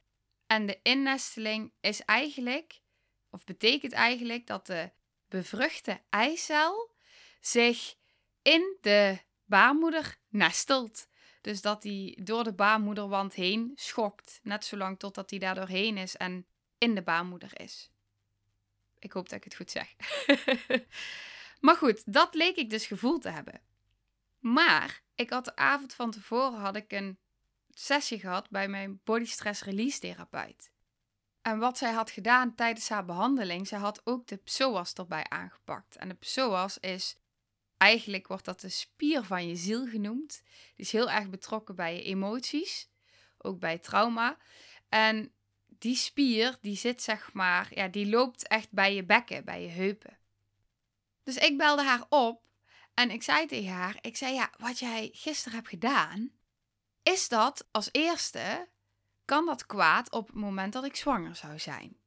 En 0.47 0.65
de 0.65 0.79
innesteling 0.83 1.73
is 1.81 2.01
eigenlijk, 2.01 2.81
of 3.29 3.43
betekent 3.43 3.91
eigenlijk 3.91 4.47
dat 4.47 4.65
de 4.65 4.91
bevruchte 5.27 6.01
eicel 6.09 6.91
zich 7.39 7.95
in 8.41 8.77
de 8.81 9.19
baarmoeder 9.45 10.17
nestelt. 10.27 11.07
Dus 11.41 11.61
dat 11.61 11.81
die 11.81 12.23
door 12.23 12.43
de 12.43 12.53
baarmoederwand 12.53 13.33
heen 13.33 13.71
schokt, 13.75 14.39
net 14.43 14.65
zolang 14.65 14.99
totdat 14.99 15.29
die 15.29 15.39
daar 15.39 15.55
doorheen 15.55 15.97
is 15.97 16.15
en 16.17 16.45
in 16.77 16.95
de 16.95 17.01
baarmoeder 17.01 17.59
is. 17.59 17.91
Ik 18.99 19.11
hoop 19.11 19.29
dat 19.29 19.37
ik 19.37 19.43
het 19.43 19.55
goed 19.55 19.71
zeg. 19.71 19.95
maar 21.65 21.75
goed, 21.75 22.13
dat 22.13 22.33
leek 22.33 22.55
ik 22.55 22.69
dus 22.69 22.85
gevoeld 22.85 23.21
te 23.21 23.29
hebben. 23.29 23.61
Maar 24.39 25.01
ik 25.21 25.29
had 25.29 25.45
de 25.45 25.55
avond 25.55 25.93
van 25.93 26.11
tevoren 26.11 26.59
had 26.59 26.75
ik 26.75 26.91
een 26.91 27.19
sessie 27.69 28.19
gehad 28.19 28.49
bij 28.49 28.67
mijn 28.67 29.01
body 29.03 29.25
stress 29.25 29.63
release 29.63 29.99
therapeut. 29.99 30.71
En 31.41 31.59
wat 31.59 31.77
zij 31.77 31.91
had 31.91 32.11
gedaan 32.11 32.55
tijdens 32.55 32.89
haar 32.89 33.05
behandeling, 33.05 33.67
zij 33.67 33.79
had 33.79 34.01
ook 34.03 34.27
de 34.27 34.35
psoas 34.35 34.93
erbij 34.93 35.25
aangepakt. 35.29 35.95
En 35.95 36.07
de 36.07 36.13
psoas 36.13 36.77
is, 36.77 37.15
eigenlijk 37.77 38.27
wordt 38.27 38.45
dat 38.45 38.61
de 38.61 38.69
spier 38.69 39.23
van 39.23 39.47
je 39.47 39.55
ziel 39.55 39.87
genoemd. 39.87 40.41
Die 40.75 40.85
is 40.85 40.91
heel 40.91 41.09
erg 41.09 41.29
betrokken 41.29 41.75
bij 41.75 41.95
je 41.95 42.03
emoties, 42.03 42.89
ook 43.37 43.59
bij 43.59 43.77
trauma. 43.77 44.37
En 44.89 45.33
die 45.67 45.95
spier, 45.95 46.57
die 46.61 46.75
zit 46.75 47.01
zeg 47.01 47.33
maar, 47.33 47.71
ja, 47.75 47.87
die 47.87 48.09
loopt 48.09 48.47
echt 48.47 48.71
bij 48.71 48.95
je 48.95 49.03
bekken, 49.03 49.45
bij 49.45 49.61
je 49.61 49.69
heupen. 49.69 50.17
Dus 51.23 51.37
ik 51.37 51.57
belde 51.57 51.83
haar 51.83 52.05
op 52.09 52.43
en 52.93 53.11
ik 53.11 53.23
zei 53.23 53.45
tegen 53.45 53.71
haar, 53.71 53.97
ik 54.01 54.17
zei 54.17 54.33
ja, 54.33 54.51
wat 54.57 54.79
jij 54.79 55.09
gisteren 55.13 55.57
hebt 55.57 55.69
gedaan, 55.69 56.31
is 57.03 57.27
dat 57.27 57.67
als 57.71 57.89
eerste, 57.91 58.67
kan 59.25 59.45
dat 59.45 59.65
kwaad 59.65 60.11
op 60.11 60.27
het 60.27 60.35
moment 60.35 60.73
dat 60.73 60.85
ik 60.85 60.95
zwanger 60.95 61.35
zou 61.35 61.59
zijn? 61.59 61.97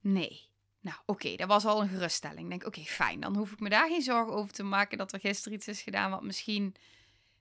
Nee. 0.00 0.48
Nou, 0.80 0.98
oké, 1.06 1.36
dat 1.36 1.48
was 1.48 1.64
al 1.64 1.82
een 1.82 1.88
geruststelling. 1.88 2.40
Ik 2.40 2.48
denk, 2.48 2.66
oké, 2.66 2.80
fijn, 2.80 3.20
dan 3.20 3.36
hoef 3.36 3.52
ik 3.52 3.60
me 3.60 3.68
daar 3.68 3.88
geen 3.88 4.02
zorgen 4.02 4.34
over 4.34 4.52
te 4.52 4.62
maken 4.62 4.98
dat 4.98 5.12
er 5.12 5.20
gisteren 5.20 5.58
iets 5.58 5.68
is 5.68 5.82
gedaan 5.82 6.10
wat 6.10 6.22
misschien 6.22 6.74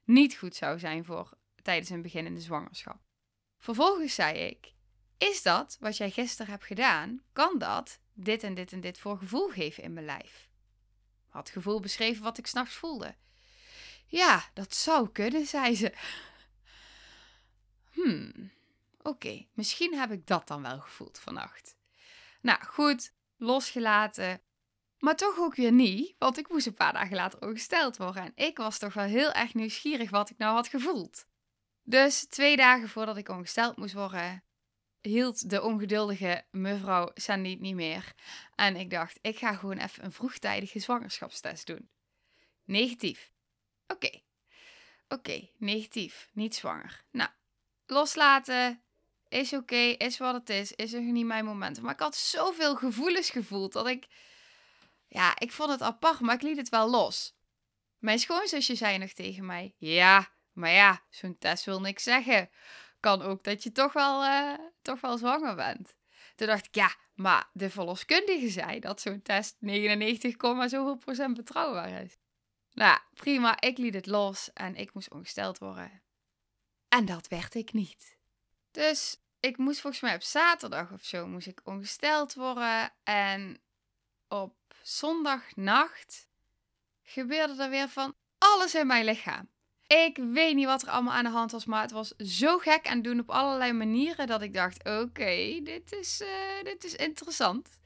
niet 0.03 0.37
goed 0.37 0.55
zou 0.55 0.79
zijn 0.79 1.05
voor 1.05 1.37
tijdens 1.61 1.89
een 1.89 2.01
beginnende 2.01 2.39
zwangerschap. 2.39 2.99
Vervolgens 3.57 4.15
zei 4.15 4.37
ik, 4.37 4.73
is 5.17 5.41
dat 5.41 5.77
wat 5.79 5.97
jij 5.97 6.11
gisteren 6.11 6.51
hebt 6.51 6.65
gedaan, 6.65 7.21
kan 7.33 7.57
dat 7.57 7.99
dit 8.13 8.43
en 8.43 8.53
dit 8.53 8.71
en 8.71 8.81
dit 8.81 8.97
voor 8.97 9.17
gevoel 9.17 9.49
geven 9.49 9.83
in 9.83 9.93
mijn 9.93 10.05
lijf? 10.05 10.49
Had 11.35 11.49
gevoel 11.49 11.79
beschreven 11.79 12.23
wat 12.23 12.37
ik 12.37 12.47
s'nachts 12.47 12.75
voelde. 12.75 13.15
Ja, 14.07 14.43
dat 14.53 14.75
zou 14.75 15.09
kunnen, 15.09 15.45
zei 15.45 15.75
ze. 15.75 15.93
Hmm, 17.91 18.51
oké, 19.01 19.45
misschien 19.53 19.99
heb 19.99 20.11
ik 20.11 20.27
dat 20.27 20.47
dan 20.47 20.61
wel 20.61 20.79
gevoeld 20.79 21.19
vannacht. 21.19 21.75
Nou, 22.41 22.63
goed, 22.65 23.13
losgelaten. 23.37 24.41
Maar 24.99 25.15
toch 25.15 25.37
ook 25.37 25.55
weer 25.55 25.71
niet, 25.71 26.15
want 26.19 26.37
ik 26.37 26.49
moest 26.49 26.65
een 26.65 26.73
paar 26.73 26.93
dagen 26.93 27.15
later 27.15 27.41
ongesteld 27.41 27.97
worden. 27.97 28.23
En 28.23 28.31
ik 28.35 28.57
was 28.57 28.77
toch 28.77 28.93
wel 28.93 29.05
heel 29.05 29.31
erg 29.31 29.53
nieuwsgierig 29.53 30.09
wat 30.09 30.29
ik 30.29 30.37
nou 30.37 30.55
had 30.55 30.67
gevoeld. 30.67 31.25
Dus 31.83 32.25
twee 32.25 32.55
dagen 32.55 32.89
voordat 32.89 33.17
ik 33.17 33.29
ongesteld 33.29 33.77
moest 33.77 33.93
worden, 33.93 34.43
hield 35.05 35.49
de 35.49 35.61
ongeduldige 35.61 36.45
mevrouw 36.51 37.11
Sandy 37.13 37.57
niet 37.59 37.75
meer. 37.75 38.13
En 38.55 38.75
ik 38.75 38.89
dacht, 38.89 39.19
ik 39.21 39.37
ga 39.37 39.53
gewoon 39.53 39.77
even 39.77 40.03
een 40.03 40.11
vroegtijdige 40.11 40.79
zwangerschapstest 40.79 41.67
doen. 41.67 41.89
Negatief. 42.63 43.31
Oké. 43.87 44.21
Oké, 45.07 45.49
negatief. 45.57 46.29
Niet 46.33 46.55
zwanger. 46.55 47.03
Nou, 47.11 47.29
loslaten. 47.85 48.83
Is 49.27 49.53
oké, 49.53 49.75
is 49.75 50.17
wat 50.17 50.33
het 50.33 50.49
is. 50.49 50.71
Is 50.71 50.93
er 50.93 51.01
niet 51.01 51.25
mijn 51.25 51.45
moment. 51.45 51.81
Maar 51.81 51.93
ik 51.93 51.99
had 51.99 52.15
zoveel 52.15 52.75
gevoelens 52.75 53.29
gevoeld 53.29 53.73
dat 53.73 53.87
ik... 53.87 54.07
Ja, 55.07 55.39
ik 55.39 55.51
vond 55.51 55.71
het 55.71 55.81
apart, 55.81 56.19
maar 56.19 56.35
ik 56.35 56.41
liet 56.41 56.57
het 56.57 56.69
wel 56.69 56.89
los. 56.89 57.35
Mijn 57.97 58.19
schoonzusje 58.19 58.75
zei 58.75 58.97
nog 58.97 59.11
tegen 59.11 59.45
mij... 59.45 59.75
Ja, 59.77 60.33
maar 60.51 60.71
ja, 60.71 61.03
zo'n 61.09 61.37
test 61.37 61.65
wil 61.65 61.81
niks 61.81 62.03
zeggen 62.03 62.49
kan 63.05 63.21
ook 63.21 63.43
dat 63.43 63.63
je 63.63 63.71
toch 63.71 63.93
wel, 63.93 64.23
uh, 64.23 64.53
toch 64.81 65.01
wel 65.01 65.17
zwanger 65.17 65.55
bent. 65.55 65.95
Toen 66.35 66.47
dacht 66.47 66.65
ik, 66.65 66.75
ja, 66.75 66.95
maar 67.13 67.49
de 67.53 67.69
verloskundige 67.69 68.49
zei 68.49 68.79
dat 68.79 69.01
zo'n 69.01 69.21
test 69.21 69.55
99, 69.59 70.35
zoveel 70.69 70.95
procent 70.95 71.35
betrouwbaar 71.37 72.01
is. 72.01 72.17
Nou, 72.71 72.99
prima, 73.13 73.61
ik 73.61 73.77
liet 73.77 73.93
het 73.93 74.05
los 74.05 74.53
en 74.53 74.75
ik 74.75 74.93
moest 74.93 75.11
ongesteld 75.11 75.57
worden. 75.57 76.01
En 76.87 77.05
dat 77.05 77.27
werd 77.27 77.55
ik 77.55 77.73
niet. 77.73 78.17
Dus 78.71 79.17
ik 79.39 79.57
moest 79.57 79.81
volgens 79.81 80.01
mij 80.01 80.15
op 80.15 80.21
zaterdag 80.21 80.91
of 80.91 81.03
zo 81.03 81.27
moest 81.27 81.47
ik 81.47 81.61
ongesteld 81.63 82.33
worden. 82.33 82.93
En 83.03 83.61
op 84.27 84.55
zondagnacht 84.81 86.27
gebeurde 87.03 87.63
er 87.63 87.69
weer 87.69 87.89
van 87.89 88.15
alles 88.37 88.75
in 88.75 88.87
mijn 88.87 89.05
lichaam. 89.05 89.49
Ik 89.87 90.17
weet 90.17 90.55
niet 90.55 90.65
wat 90.65 90.81
er 90.81 90.89
allemaal 90.89 91.13
aan 91.13 91.23
de 91.23 91.29
hand 91.29 91.51
was, 91.51 91.65
maar 91.65 91.81
het 91.81 91.91
was 91.91 92.15
zo 92.17 92.57
gek 92.57 92.85
en 92.85 93.01
doen 93.01 93.19
op 93.19 93.29
allerlei 93.29 93.71
manieren 93.71 94.27
dat 94.27 94.41
ik 94.41 94.53
dacht: 94.53 94.85
oké, 94.87 95.59
dit, 95.63 95.91
is, 95.91 96.21
uh, 96.21 96.63
dit 96.63 96.83
is 96.83 96.95
interessant. 96.95 97.79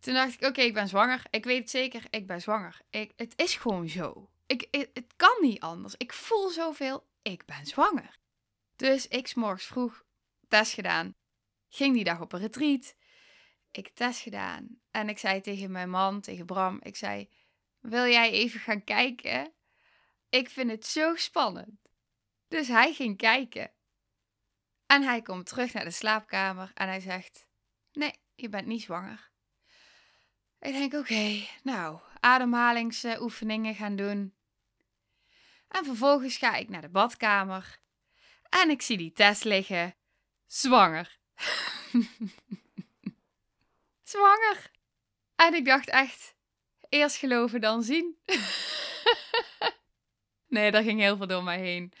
Toen 0.00 0.14
dacht 0.14 0.34
ik: 0.34 0.48
oké, 0.48 0.60
ik 0.60 0.74
ben 0.74 0.88
zwanger. 0.88 1.22
Ik 1.30 1.44
weet 1.44 1.58
het 1.58 1.70
zeker, 1.70 2.04
ik 2.10 2.26
ben 2.26 2.40
zwanger. 2.40 2.80
Ik, 2.90 3.12
het 3.16 3.32
is 3.36 3.56
gewoon 3.56 3.88
zo. 3.88 4.30
Ik, 4.46 4.68
het, 4.70 4.90
het 4.94 5.12
kan 5.16 5.36
niet 5.40 5.60
anders. 5.60 5.94
Ik 5.96 6.12
voel 6.12 6.48
zoveel, 6.48 7.06
ik 7.22 7.44
ben 7.44 7.66
zwanger. 7.66 8.18
Dus 8.76 9.08
ik 9.08 9.26
s'morgens 9.26 9.64
vroeg 9.64 10.04
test 10.48 10.72
gedaan. 10.72 11.14
Ging 11.68 11.94
die 11.94 12.04
dag 12.04 12.20
op 12.20 12.32
een 12.32 12.40
retreat. 12.40 12.94
Ik 13.70 13.88
test 13.88 14.20
gedaan. 14.20 14.80
En 14.90 15.08
ik 15.08 15.18
zei 15.18 15.40
tegen 15.40 15.70
mijn 15.70 15.90
man, 15.90 16.20
tegen 16.20 16.46
Bram, 16.46 16.78
ik 16.82 16.96
zei: 16.96 17.28
Wil 17.80 18.06
jij 18.06 18.30
even 18.30 18.60
gaan 18.60 18.84
kijken? 18.84 19.52
Ik 20.32 20.50
vind 20.50 20.70
het 20.70 20.86
zo 20.86 21.14
spannend. 21.14 21.80
Dus 22.48 22.68
hij 22.68 22.92
ging 22.92 23.16
kijken. 23.16 23.70
En 24.86 25.02
hij 25.02 25.22
komt 25.22 25.46
terug 25.46 25.72
naar 25.72 25.84
de 25.84 25.90
slaapkamer 25.90 26.70
en 26.74 26.88
hij 26.88 27.00
zegt: 27.00 27.46
Nee, 27.92 28.14
je 28.34 28.48
bent 28.48 28.66
niet 28.66 28.82
zwanger. 28.82 29.30
Ik 30.60 30.72
denk: 30.72 30.94
Oké, 30.94 31.46
nou, 31.62 32.00
ademhalingsoefeningen 32.20 33.74
gaan 33.74 33.96
doen. 33.96 34.34
En 35.68 35.84
vervolgens 35.84 36.36
ga 36.36 36.54
ik 36.54 36.68
naar 36.68 36.80
de 36.80 36.88
badkamer 36.88 37.80
en 38.48 38.70
ik 38.70 38.82
zie 38.82 38.96
die 38.96 39.12
test 39.12 39.44
liggen. 39.44 39.94
Zwanger. 40.46 41.18
Zwanger. 44.12 44.70
En 45.34 45.54
ik 45.54 45.64
dacht 45.64 45.88
echt: 45.88 46.34
eerst 46.88 47.16
geloven 47.16 47.60
dan 47.60 47.82
zien. 47.82 48.16
Nee, 50.52 50.70
daar 50.70 50.82
ging 50.82 51.00
heel 51.00 51.16
veel 51.16 51.26
door 51.26 51.42
mij 51.42 51.58
heen. 51.58 51.92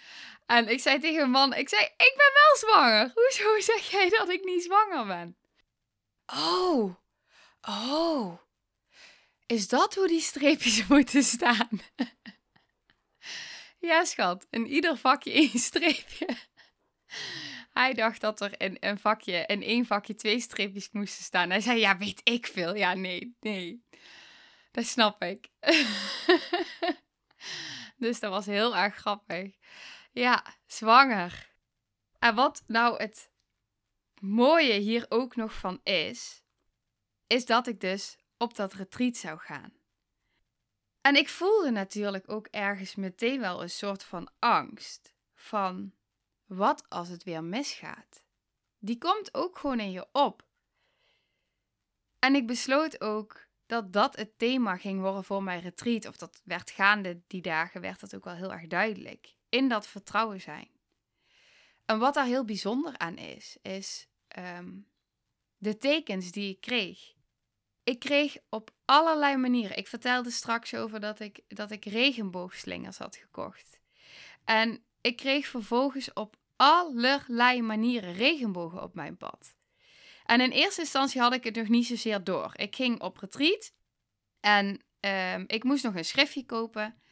En 0.46 0.68
ik 0.68 0.80
zei 0.80 0.98
tegen 0.98 1.18
mijn 1.18 1.30
man, 1.30 1.54
ik 1.54 1.68
zei, 1.68 1.82
ik 1.82 2.14
ben 2.16 2.32
wel 2.34 2.56
zwanger. 2.56 3.10
Hoezo 3.14 3.60
zeg 3.60 3.90
jij 3.90 4.08
dat 4.08 4.28
ik 4.28 4.44
niet 4.44 4.62
zwanger 4.62 5.06
ben? 5.06 5.36
Oh, 6.26 6.94
oh. 7.60 8.38
Is 9.46 9.68
dat 9.68 9.94
hoe 9.94 10.08
die 10.08 10.20
streepjes 10.20 10.86
moeten 10.88 11.22
staan? 11.22 11.68
ja, 13.78 14.04
schat. 14.04 14.46
In 14.50 14.66
ieder 14.66 14.96
vakje 14.96 15.32
één 15.42 15.58
streepje. 15.58 16.28
Hij 17.72 17.94
dacht 17.94 18.20
dat 18.20 18.40
er 18.40 18.60
in 18.60 18.76
een 18.80 18.98
vakje, 18.98 19.44
in 19.46 19.62
één 19.62 19.86
vakje 19.86 20.14
twee 20.14 20.40
streepjes 20.40 20.88
moesten 20.90 21.24
staan. 21.24 21.50
Hij 21.50 21.60
zei, 21.60 21.80
ja, 21.80 21.98
weet 21.98 22.20
ik 22.24 22.46
veel. 22.46 22.76
Ja, 22.76 22.94
nee, 22.94 23.36
nee. 23.40 23.84
Dat 24.70 24.86
snap 24.86 25.22
ik. 25.22 25.48
Dus 28.02 28.20
dat 28.20 28.30
was 28.30 28.46
heel 28.46 28.76
erg 28.76 28.94
grappig. 28.94 29.56
Ja, 30.12 30.44
zwanger. 30.66 31.50
En 32.18 32.34
wat 32.34 32.62
nou 32.66 33.02
het 33.02 33.30
mooie 34.20 34.72
hier 34.72 35.06
ook 35.08 35.36
nog 35.36 35.52
van 35.52 35.80
is, 35.82 36.42
is 37.26 37.46
dat 37.46 37.66
ik 37.66 37.80
dus 37.80 38.18
op 38.36 38.54
dat 38.54 38.72
retreat 38.72 39.16
zou 39.16 39.38
gaan. 39.38 39.72
En 41.00 41.16
ik 41.16 41.28
voelde 41.28 41.70
natuurlijk 41.70 42.30
ook 42.30 42.46
ergens 42.46 42.94
meteen 42.94 43.40
wel 43.40 43.62
een 43.62 43.70
soort 43.70 44.04
van 44.04 44.30
angst. 44.38 45.14
Van 45.34 45.94
wat 46.46 46.84
als 46.88 47.08
het 47.08 47.22
weer 47.22 47.44
misgaat? 47.44 48.24
Die 48.78 48.98
komt 48.98 49.34
ook 49.34 49.58
gewoon 49.58 49.80
in 49.80 49.90
je 49.90 50.06
op. 50.12 50.46
En 52.18 52.34
ik 52.34 52.46
besloot 52.46 53.00
ook 53.00 53.46
dat 53.72 53.92
dat 53.92 54.16
het 54.16 54.38
thema 54.38 54.76
ging 54.76 55.00
worden 55.00 55.24
voor 55.24 55.42
mijn 55.42 55.60
retreat. 55.60 56.06
Of 56.06 56.16
dat 56.16 56.40
werd 56.44 56.70
gaande 56.70 57.22
die 57.26 57.42
dagen, 57.42 57.80
werd 57.80 58.00
dat 58.00 58.14
ook 58.14 58.24
wel 58.24 58.34
heel 58.34 58.52
erg 58.52 58.66
duidelijk. 58.66 59.36
In 59.48 59.68
dat 59.68 59.86
vertrouwen 59.86 60.40
zijn. 60.40 60.68
En 61.84 61.98
wat 61.98 62.14
daar 62.14 62.26
heel 62.26 62.44
bijzonder 62.44 62.98
aan 62.98 63.16
is, 63.16 63.56
is 63.62 64.08
ehm, 64.28 64.70
de 65.56 65.76
tekens 65.76 66.30
die 66.30 66.50
ik 66.50 66.60
kreeg. 66.60 67.12
Ik 67.84 67.98
kreeg 67.98 68.36
op 68.48 68.70
allerlei 68.84 69.36
manieren. 69.36 69.76
Ik 69.76 69.88
vertelde 69.88 70.30
straks 70.30 70.74
over 70.74 71.00
dat 71.00 71.20
ik, 71.20 71.40
dat 71.48 71.70
ik 71.70 71.84
regenboogslingers 71.84 72.98
had 72.98 73.16
gekocht. 73.16 73.80
En 74.44 74.84
ik 75.00 75.16
kreeg 75.16 75.46
vervolgens 75.46 76.12
op 76.12 76.36
allerlei 76.56 77.62
manieren 77.62 78.12
regenbogen 78.12 78.82
op 78.82 78.94
mijn 78.94 79.16
pad. 79.16 79.54
En 80.32 80.40
in 80.40 80.50
eerste 80.50 80.80
instantie 80.80 81.20
had 81.20 81.34
ik 81.34 81.44
het 81.44 81.54
nog 81.54 81.68
niet 81.68 81.86
zozeer 81.86 82.24
door. 82.24 82.52
Ik 82.56 82.76
ging 82.76 83.00
op 83.00 83.16
retreat 83.16 83.72
en 84.40 84.82
ehm, 85.00 85.44
ik 85.46 85.64
moest 85.64 85.84
nog 85.84 85.94
een 85.94 86.04
schriftje 86.04 86.46
kopen. 86.46 87.02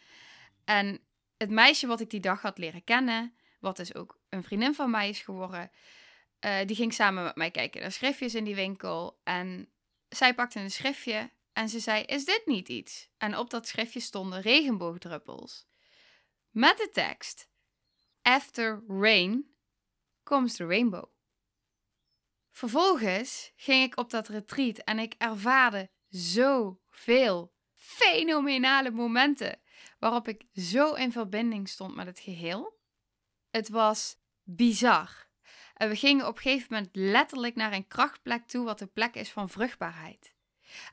En 0.65 1.01
het 1.37 1.51
meisje 1.51 1.87
wat 1.87 2.01
ik 2.01 2.11
die 2.11 2.21
dag 2.21 2.43
had 2.43 2.59
leren 2.59 2.85
kennen, 2.85 3.35
wat 3.59 3.77
dus 3.77 3.95
ook 3.95 4.21
een 4.29 4.43
vriendin 4.43 4.75
van 4.75 4.91
mij 4.91 5.09
is 5.09 5.21
geworden, 5.21 5.71
uh, 6.41 6.59
die 6.67 6.77
ging 6.77 6.95
samen 6.95 7.25
met 7.25 7.37
mij 7.37 7.51
kijken 7.51 7.81
naar 7.81 7.93
schriftjes 7.93 8.35
in 8.35 8.45
die 8.45 8.55
winkel. 8.55 9.21
En 9.25 9.69
zij 10.09 10.35
pakte 10.35 10.61
een 10.61 10.71
schriftje 10.71 11.31
en 11.53 11.69
ze 11.69 11.79
zei: 11.79 12.03
Is 12.03 12.25
dit 12.25 12.43
niet 12.45 12.69
iets? 12.69 13.09
En 13.19 13.37
op 13.37 13.51
dat 13.51 13.69
schriftje 13.69 14.01
stonden 14.01 14.41
regenboogdruppels. 14.41 15.67
Met 16.51 16.77
de 16.77 16.91
tekst: 16.93 17.49
After 18.23 18.83
rain 18.89 19.55
comes 20.23 20.57
the 20.57 20.67
rainbow. 20.67 21.20
Vervolgens 22.61 23.53
ging 23.57 23.85
ik 23.85 23.99
op 23.99 24.11
dat 24.11 24.29
retreat 24.29 24.79
en 24.79 24.99
ik 24.99 25.15
ervaarde 25.19 25.91
zoveel 26.09 27.53
fenomenale 27.75 28.91
momenten 28.91 29.61
waarop 29.99 30.29
ik 30.29 30.45
zo 30.53 30.95
in 30.95 31.13
verbinding 31.13 31.69
stond 31.69 31.95
met 31.95 32.07
het 32.07 32.21
geheel. 32.21 32.79
Het 33.51 33.69
was 33.69 34.17
bizar. 34.43 35.29
En 35.75 35.89
we 35.89 35.97
gingen 35.97 36.27
op 36.27 36.37
een 36.37 36.43
gegeven 36.43 36.67
moment 36.71 36.97
letterlijk 36.97 37.55
naar 37.55 37.73
een 37.73 37.87
krachtplek 37.87 38.47
toe, 38.47 38.65
wat 38.65 38.79
de 38.79 38.87
plek 38.87 39.15
is 39.15 39.31
van 39.31 39.49
vruchtbaarheid. 39.49 40.35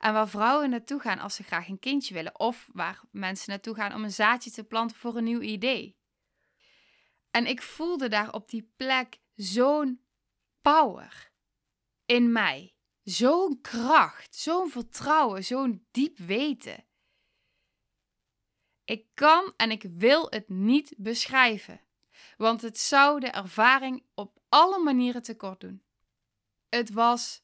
En 0.00 0.12
waar 0.12 0.28
vrouwen 0.28 0.70
naartoe 0.70 1.00
gaan 1.00 1.18
als 1.18 1.34
ze 1.34 1.42
graag 1.42 1.68
een 1.68 1.78
kindje 1.78 2.14
willen, 2.14 2.38
of 2.38 2.68
waar 2.72 3.00
mensen 3.10 3.50
naartoe 3.50 3.74
gaan 3.74 3.94
om 3.94 4.04
een 4.04 4.12
zaadje 4.12 4.50
te 4.50 4.64
planten 4.64 4.96
voor 4.96 5.16
een 5.16 5.24
nieuw 5.24 5.40
idee. 5.40 5.96
En 7.30 7.46
ik 7.46 7.62
voelde 7.62 8.08
daar 8.08 8.32
op 8.32 8.48
die 8.48 8.72
plek 8.76 9.18
zo'n 9.34 10.02
power 10.60 11.27
in 12.08 12.32
mij. 12.32 12.74
Zo'n 13.02 13.60
kracht, 13.60 14.34
zo'n 14.34 14.70
vertrouwen, 14.70 15.44
zo'n 15.44 15.86
diep 15.90 16.18
weten. 16.18 16.84
Ik 18.84 19.06
kan 19.14 19.52
en 19.56 19.70
ik 19.70 19.82
wil 19.82 20.26
het 20.30 20.48
niet 20.48 20.94
beschrijven, 20.96 21.80
want 22.36 22.62
het 22.62 22.78
zou 22.78 23.20
de 23.20 23.26
ervaring 23.26 24.04
op 24.14 24.38
alle 24.48 24.78
manieren 24.78 25.22
tekort 25.22 25.60
doen. 25.60 25.82
Het 26.68 26.90
was 26.90 27.42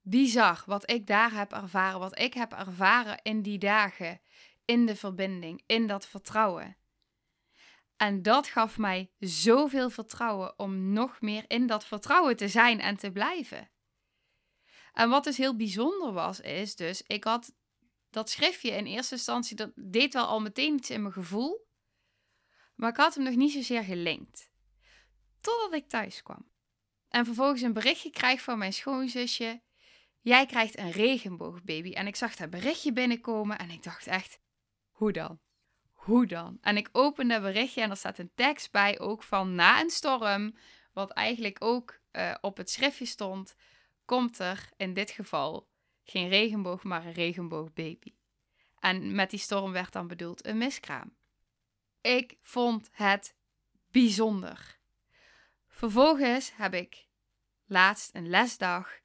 bizar 0.00 0.62
wat 0.66 0.90
ik 0.90 1.06
daar 1.06 1.32
heb 1.32 1.52
ervaren, 1.52 2.00
wat 2.00 2.18
ik 2.18 2.34
heb 2.34 2.52
ervaren 2.52 3.22
in 3.22 3.42
die 3.42 3.58
dagen, 3.58 4.20
in 4.64 4.86
de 4.86 4.96
verbinding, 4.96 5.62
in 5.66 5.86
dat 5.86 6.06
vertrouwen. 6.06 6.76
En 8.00 8.22
dat 8.22 8.46
gaf 8.46 8.78
mij 8.78 9.10
zoveel 9.18 9.90
vertrouwen 9.90 10.58
om 10.58 10.92
nog 10.92 11.20
meer 11.20 11.44
in 11.48 11.66
dat 11.66 11.84
vertrouwen 11.84 12.36
te 12.36 12.48
zijn 12.48 12.80
en 12.80 12.96
te 12.96 13.10
blijven. 13.10 13.70
En 14.92 15.08
wat 15.08 15.24
dus 15.24 15.36
heel 15.36 15.56
bijzonder 15.56 16.12
was, 16.12 16.40
is 16.40 16.76
dus, 16.76 17.02
ik 17.02 17.24
had 17.24 17.54
dat 18.10 18.30
schriftje 18.30 18.70
in 18.70 18.86
eerste 18.86 19.14
instantie, 19.14 19.56
dat 19.56 19.72
deed 19.74 20.12
wel 20.12 20.26
al 20.26 20.40
meteen 20.40 20.74
iets 20.74 20.90
in 20.90 21.00
mijn 21.00 21.12
gevoel. 21.12 21.66
Maar 22.74 22.90
ik 22.90 22.96
had 22.96 23.14
hem 23.14 23.24
nog 23.24 23.34
niet 23.34 23.52
zozeer 23.52 23.84
gelinkt. 23.84 24.50
Totdat 25.40 25.72
ik 25.72 25.88
thuis 25.88 26.22
kwam. 26.22 26.50
En 27.08 27.24
vervolgens 27.24 27.62
een 27.62 27.72
berichtje 27.72 28.10
krijg 28.10 28.42
van 28.42 28.58
mijn 28.58 28.72
schoonzusje. 28.72 29.62
Jij 30.20 30.46
krijgt 30.46 30.78
een 30.78 30.90
regenboogbaby. 30.90 31.92
En 31.92 32.06
ik 32.06 32.16
zag 32.16 32.36
dat 32.36 32.50
berichtje 32.50 32.92
binnenkomen 32.92 33.58
en 33.58 33.70
ik 33.70 33.82
dacht 33.82 34.06
echt, 34.06 34.40
hoe 34.90 35.12
dan? 35.12 35.40
Hoe 36.00 36.26
dan? 36.26 36.58
En 36.60 36.76
ik 36.76 36.88
opende 36.92 37.34
het 37.34 37.42
berichtje 37.42 37.80
en 37.80 37.90
er 37.90 37.96
staat 37.96 38.18
een 38.18 38.30
tekst 38.34 38.70
bij 38.70 38.98
ook 38.98 39.22
van 39.22 39.54
na 39.54 39.80
een 39.80 39.90
storm. 39.90 40.54
Wat 40.92 41.10
eigenlijk 41.10 41.56
ook 41.64 42.00
uh, 42.12 42.34
op 42.40 42.56
het 42.56 42.70
schriftje 42.70 43.04
stond. 43.04 43.56
Komt 44.04 44.38
er 44.38 44.68
in 44.76 44.94
dit 44.94 45.10
geval 45.10 45.68
geen 46.04 46.28
regenboog, 46.28 46.82
maar 46.82 47.06
een 47.06 47.12
regenboogbaby. 47.12 48.14
En 48.78 49.14
met 49.14 49.30
die 49.30 49.38
storm 49.38 49.72
werd 49.72 49.92
dan 49.92 50.06
bedoeld 50.06 50.46
een 50.46 50.58
miskraam. 50.58 51.14
Ik 52.00 52.36
vond 52.40 52.88
het 52.92 53.34
bijzonder. 53.90 54.78
Vervolgens 55.68 56.52
heb 56.56 56.74
ik 56.74 57.06
laatst 57.66 58.14
een 58.14 58.28
lesdag 58.28 59.00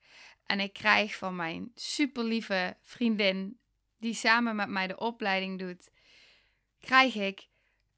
en 0.46 0.60
ik 0.60 0.74
krijg 0.74 1.16
van 1.16 1.36
mijn 1.36 1.72
superlieve 1.76 2.78
vriendin, 2.82 3.60
die 3.98 4.14
samen 4.14 4.56
met 4.56 4.70
mij 4.70 4.88
de 4.88 4.98
opleiding 4.98 5.60
doet, 5.60 5.90
krijg 6.86 7.16
ik 7.16 7.48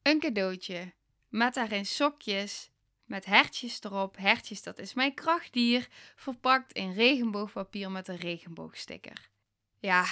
een 0.01 0.19
cadeautje 0.19 0.93
met 1.29 1.53
daarin 1.53 1.85
sokjes 1.85 2.69
met 3.07 3.25
hertjes 3.25 3.83
erop. 3.83 4.17
Hertjes, 4.17 4.63
dat 4.63 4.79
is 4.79 4.93
mijn 4.93 5.13
krachtdier, 5.13 5.87
verpakt 6.15 6.73
in 6.73 6.93
regenboogpapier 6.93 7.91
met 7.91 8.07
een 8.07 8.17
regenboogsticker. 8.17 9.29
Ja, 9.79 10.05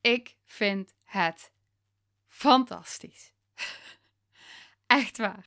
ik 0.00 0.36
vind 0.44 0.94
het 1.04 1.52
fantastisch. 2.26 3.32
Echt 4.86 5.16
waar. 5.16 5.46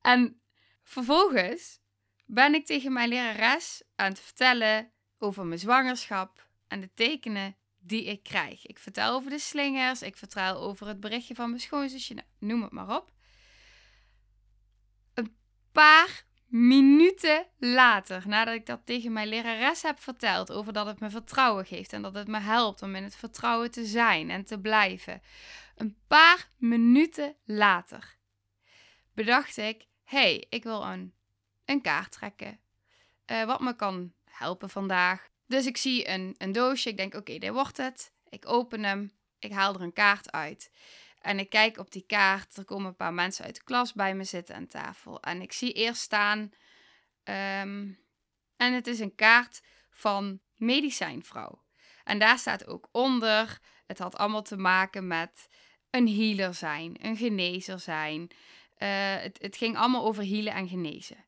En 0.00 0.40
vervolgens 0.82 1.80
ben 2.24 2.54
ik 2.54 2.66
tegen 2.66 2.92
mijn 2.92 3.08
lerares 3.08 3.82
aan 3.94 4.10
het 4.10 4.20
vertellen 4.20 4.92
over 5.18 5.46
mijn 5.46 5.60
zwangerschap 5.60 6.48
en 6.68 6.80
de 6.80 6.90
tekenen 6.94 7.56
die 7.86 8.04
ik 8.04 8.22
krijg. 8.22 8.66
Ik 8.66 8.78
vertel 8.78 9.14
over 9.14 9.30
de 9.30 9.38
slingers, 9.38 10.02
ik 10.02 10.16
vertel 10.16 10.56
over 10.56 10.86
het 10.86 11.00
berichtje 11.00 11.34
van 11.34 11.48
mijn 11.48 11.60
schoonzusje, 11.60 12.14
nou, 12.14 12.26
noem 12.38 12.62
het 12.62 12.72
maar 12.72 12.96
op. 12.96 13.12
Een 15.14 15.36
paar 15.72 16.24
minuten 16.46 17.46
later, 17.58 18.28
nadat 18.28 18.54
ik 18.54 18.66
dat 18.66 18.80
tegen 18.84 19.12
mijn 19.12 19.28
lerares 19.28 19.82
heb 19.82 20.00
verteld 20.00 20.52
over 20.52 20.72
dat 20.72 20.86
het 20.86 21.00
me 21.00 21.10
vertrouwen 21.10 21.66
geeft 21.66 21.92
en 21.92 22.02
dat 22.02 22.14
het 22.14 22.28
me 22.28 22.38
helpt 22.38 22.82
om 22.82 22.94
in 22.94 23.02
het 23.02 23.16
vertrouwen 23.16 23.70
te 23.70 23.84
zijn 23.84 24.30
en 24.30 24.44
te 24.44 24.60
blijven. 24.60 25.22
Een 25.76 25.96
paar 26.06 26.50
minuten 26.56 27.36
later 27.44 28.16
bedacht 29.16 29.56
ik: 29.56 29.86
hey, 30.04 30.46
ik 30.48 30.62
wil 30.62 30.82
een, 30.82 31.14
een 31.64 31.80
kaart 31.80 32.12
trekken. 32.12 32.60
Uh, 33.26 33.44
wat 33.44 33.60
me 33.60 33.76
kan 33.76 34.12
helpen 34.24 34.70
vandaag. 34.70 35.28
Dus 35.46 35.66
ik 35.66 35.76
zie 35.76 36.08
een, 36.08 36.34
een 36.38 36.52
doosje. 36.52 36.88
Ik 36.88 36.96
denk: 36.96 37.14
oké, 37.14 37.38
dit 37.38 37.50
wordt 37.50 37.76
het. 37.76 38.12
Ik 38.28 38.48
open 38.48 38.84
hem. 38.84 39.12
Ik 39.38 39.52
haal 39.52 39.74
er 39.74 39.80
een 39.80 39.92
kaart 39.92 40.32
uit. 40.32 40.70
En 41.20 41.38
ik 41.38 41.50
kijk 41.50 41.78
op 41.78 41.90
die 41.90 42.04
kaart. 42.06 42.56
Er 42.56 42.64
komen 42.64 42.86
een 42.86 42.96
paar 42.96 43.14
mensen 43.14 43.44
uit 43.44 43.54
de 43.54 43.64
klas 43.64 43.92
bij 43.92 44.14
me 44.14 44.24
zitten 44.24 44.54
aan 44.54 44.66
tafel. 44.66 45.20
En 45.20 45.42
ik 45.42 45.52
zie 45.52 45.72
eerst 45.72 46.02
staan. 46.02 46.40
Um, 47.24 47.98
en 48.56 48.72
het 48.72 48.86
is 48.86 48.98
een 48.98 49.14
kaart 49.14 49.62
van 49.90 50.40
medicijnvrouw. 50.56 51.62
En 52.04 52.18
daar 52.18 52.38
staat 52.38 52.66
ook 52.66 52.88
onder. 52.92 53.58
Het 53.86 53.98
had 53.98 54.16
allemaal 54.16 54.42
te 54.42 54.56
maken 54.56 55.06
met 55.06 55.48
een 55.90 56.08
healer 56.08 56.54
zijn, 56.54 56.96
een 57.00 57.16
genezer 57.16 57.80
zijn. 57.80 58.20
Uh, 58.78 59.14
het, 59.16 59.38
het 59.42 59.56
ging 59.56 59.76
allemaal 59.76 60.04
over 60.04 60.24
healen 60.24 60.52
en 60.52 60.68
genezen. 60.68 61.24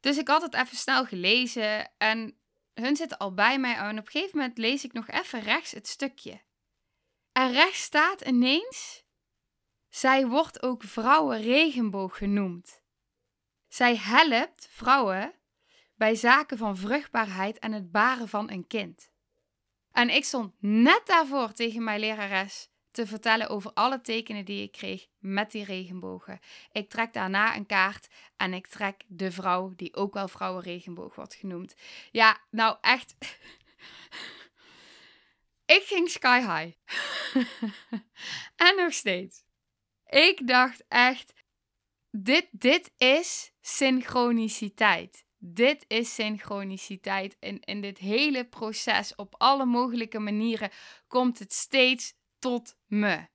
Dus 0.00 0.18
ik 0.18 0.28
had 0.28 0.42
het 0.42 0.54
even 0.54 0.76
snel 0.76 1.04
gelezen 1.04 1.90
en 1.98 2.36
hun 2.80 2.96
zitten 2.96 3.18
al 3.18 3.34
bij 3.34 3.58
mij. 3.58 3.74
En 3.74 3.98
op 3.98 4.06
een 4.06 4.12
gegeven 4.12 4.38
moment 4.38 4.58
lees 4.58 4.84
ik 4.84 4.92
nog 4.92 5.08
even 5.08 5.40
rechts 5.40 5.72
het 5.72 5.88
stukje. 5.88 6.40
En 7.32 7.52
rechts 7.52 7.82
staat 7.82 8.20
ineens: 8.20 9.04
Zij 9.88 10.26
wordt 10.26 10.62
ook 10.62 10.82
vrouwen 10.82 11.40
regenboog 11.40 12.16
genoemd. 12.16 12.82
Zij 13.68 13.96
helpt 13.96 14.68
vrouwen 14.70 15.34
bij 15.94 16.14
zaken 16.14 16.58
van 16.58 16.76
vruchtbaarheid 16.76 17.58
en 17.58 17.72
het 17.72 17.90
baren 17.90 18.28
van 18.28 18.50
een 18.50 18.66
kind. 18.66 19.10
En 19.92 20.10
ik 20.10 20.24
stond 20.24 20.54
net 20.58 21.02
daarvoor 21.04 21.52
tegen 21.52 21.84
mijn 21.84 22.00
lerares 22.00 22.70
te 22.96 23.06
vertellen 23.06 23.48
over 23.48 23.72
alle 23.72 24.00
tekenen 24.00 24.44
die 24.44 24.62
ik 24.62 24.72
kreeg 24.72 25.06
met 25.18 25.50
die 25.50 25.64
regenbogen. 25.64 26.40
Ik 26.72 26.90
trek 26.90 27.12
daarna 27.12 27.56
een 27.56 27.66
kaart 27.66 28.08
en 28.36 28.54
ik 28.54 28.66
trek 28.66 29.02
de 29.06 29.32
vrouw 29.32 29.72
die 29.76 29.94
ook 29.94 30.14
wel 30.14 30.28
vrouwenregenboog 30.28 31.14
wordt 31.14 31.34
genoemd. 31.34 31.74
Ja, 32.10 32.38
nou 32.50 32.76
echt. 32.80 33.14
Ik 35.76 35.82
ging 35.82 36.10
sky 36.10 36.40
high. 36.40 36.76
en 38.66 38.76
nog 38.76 38.92
steeds. 38.92 39.44
Ik 40.06 40.46
dacht 40.46 40.84
echt, 40.88 41.32
dit, 42.10 42.48
dit 42.50 42.92
is 42.96 43.52
synchroniciteit. 43.60 45.24
Dit 45.38 45.84
is 45.88 46.14
synchroniciteit. 46.14 47.36
En 47.38 47.60
in 47.60 47.80
dit 47.80 47.98
hele 47.98 48.44
proces, 48.44 49.14
op 49.14 49.34
alle 49.38 49.64
mogelijke 49.64 50.18
manieren, 50.18 50.70
komt 51.06 51.38
het 51.38 51.52
steeds 51.52 52.14
tot 52.46 52.76
me. 52.86 53.26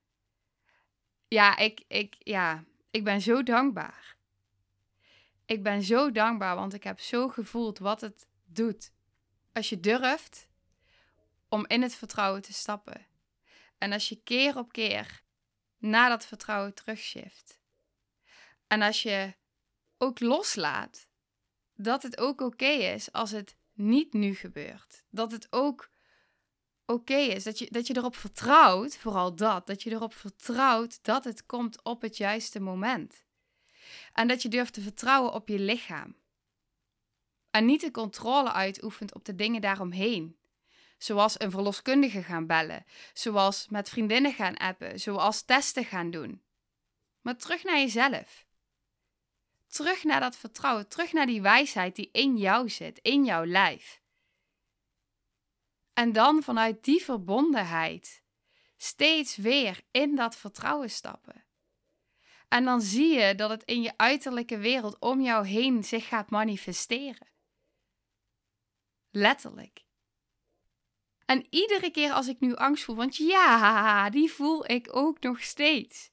Ja, 1.28 1.58
ik, 1.58 1.84
ik, 1.88 2.16
ja, 2.20 2.64
ik 2.92 3.04
ben 3.04 3.22
zo 3.22 3.44
dankbaar. 3.44 4.16
Ik 5.46 5.64
ben 5.64 5.84
zo 5.84 6.12
dankbaar, 6.12 6.56
want 6.56 6.74
ik 6.74 6.84
heb 6.84 7.00
zo 7.00 7.30
gevoeld 7.30 7.80
wat 7.80 8.02
het 8.02 8.28
doet. 8.46 8.92
Als 9.54 9.70
je 9.70 9.80
durft 9.80 10.48
om 11.50 11.66
in 11.68 11.82
het 11.82 11.96
vertrouwen 11.96 12.42
te 12.42 12.54
stappen. 12.54 13.06
En 13.78 13.92
als 13.92 14.10
je 14.10 14.22
keer 14.24 14.58
op 14.58 14.72
keer 14.72 15.22
naar 15.78 16.10
dat 16.10 16.26
vertrouwen 16.26 16.74
terugshift. 16.74 17.60
En 18.68 18.82
als 18.82 19.04
je 19.04 19.34
ook 19.98 20.20
loslaat 20.20 21.08
dat 21.76 22.04
het 22.04 22.18
ook 22.18 22.42
oké 22.42 22.66
is 22.66 23.12
als 23.12 23.32
het 23.32 23.56
niet 23.74 24.14
nu 24.14 24.36
gebeurt. 24.36 25.04
Dat 25.10 25.32
het 25.32 25.48
ook 25.50 25.90
oké 26.92 27.16
is. 27.16 27.44
Dat 27.44 27.60
je, 27.60 27.68
dat 27.72 27.88
je 27.88 27.98
erop 27.98 28.16
vertrouwt, 28.16 28.98
vooral 28.98 29.36
dat, 29.36 29.68
dat 29.68 29.84
je 29.84 29.92
erop 29.92 30.14
vertrouwt 30.14 31.04
dat 31.04 31.24
het 31.24 31.46
komt 31.46 31.84
op 31.84 32.02
het 32.02 32.18
juiste 32.18 32.60
moment. 32.60 33.24
En 34.14 34.28
dat 34.28 34.42
je 34.42 34.50
durft 34.50 34.74
te 34.74 34.82
vertrouwen 34.82 35.34
op 35.34 35.48
je 35.48 35.60
lichaam. 35.60 36.16
En 37.52 37.66
niet 37.66 37.82
de 37.82 37.92
controle 37.92 38.52
uitoefent 38.52 39.14
op 39.14 39.26
de 39.26 39.36
dingen 39.36 39.62
daaromheen. 39.62 40.36
Zoals 40.98 41.40
een 41.40 41.52
verloskundige 41.52 42.24
gaan 42.24 42.48
bellen, 42.48 42.86
zoals 43.14 43.68
met 43.70 43.90
vriendinnen 43.90 44.34
gaan 44.34 44.58
appen, 44.58 45.00
zoals 45.00 45.42
testen 45.42 45.86
gaan 45.86 46.12
doen. 46.12 46.42
Maar 47.22 47.38
terug 47.38 47.64
naar 47.64 47.78
jezelf. 47.78 48.46
Terug 49.68 50.04
naar 50.04 50.20
dat 50.20 50.36
vertrouwen, 50.36 50.88
terug 50.88 51.14
naar 51.14 51.26
die 51.26 51.42
wijsheid 51.42 51.96
die 51.96 52.10
in 52.12 52.38
jou 52.38 52.70
zit, 52.70 53.00
in 53.02 53.26
jouw 53.26 53.46
lijf. 53.46 54.01
En 55.94 56.12
dan 56.12 56.44
vanuit 56.44 56.84
die 56.84 57.04
verbondenheid 57.04 58.24
steeds 58.78 59.36
weer 59.36 59.82
in 59.92 60.16
dat 60.16 60.36
vertrouwen 60.36 60.90
stappen. 60.90 61.46
En 62.48 62.66
dan 62.66 62.82
zie 62.82 63.20
je 63.20 63.36
dat 63.36 63.50
het 63.50 63.64
in 63.64 63.82
je 63.82 63.94
uiterlijke 63.98 64.58
wereld 64.58 65.00
om 65.00 65.22
jou 65.22 65.48
heen 65.48 65.84
zich 65.84 66.08
gaat 66.08 66.30
manifesteren. 66.30 67.28
Letterlijk. 69.10 69.86
En 71.26 71.48
iedere 71.50 71.92
keer 71.92 72.12
als 72.12 72.28
ik 72.28 72.40
nu 72.40 72.56
angst 72.56 72.84
voel, 72.84 72.96
want 72.96 73.16
ja, 73.16 74.10
die 74.10 74.32
voel 74.32 74.72
ik 74.72 74.96
ook 74.96 75.22
nog 75.22 75.42
steeds. 75.42 76.12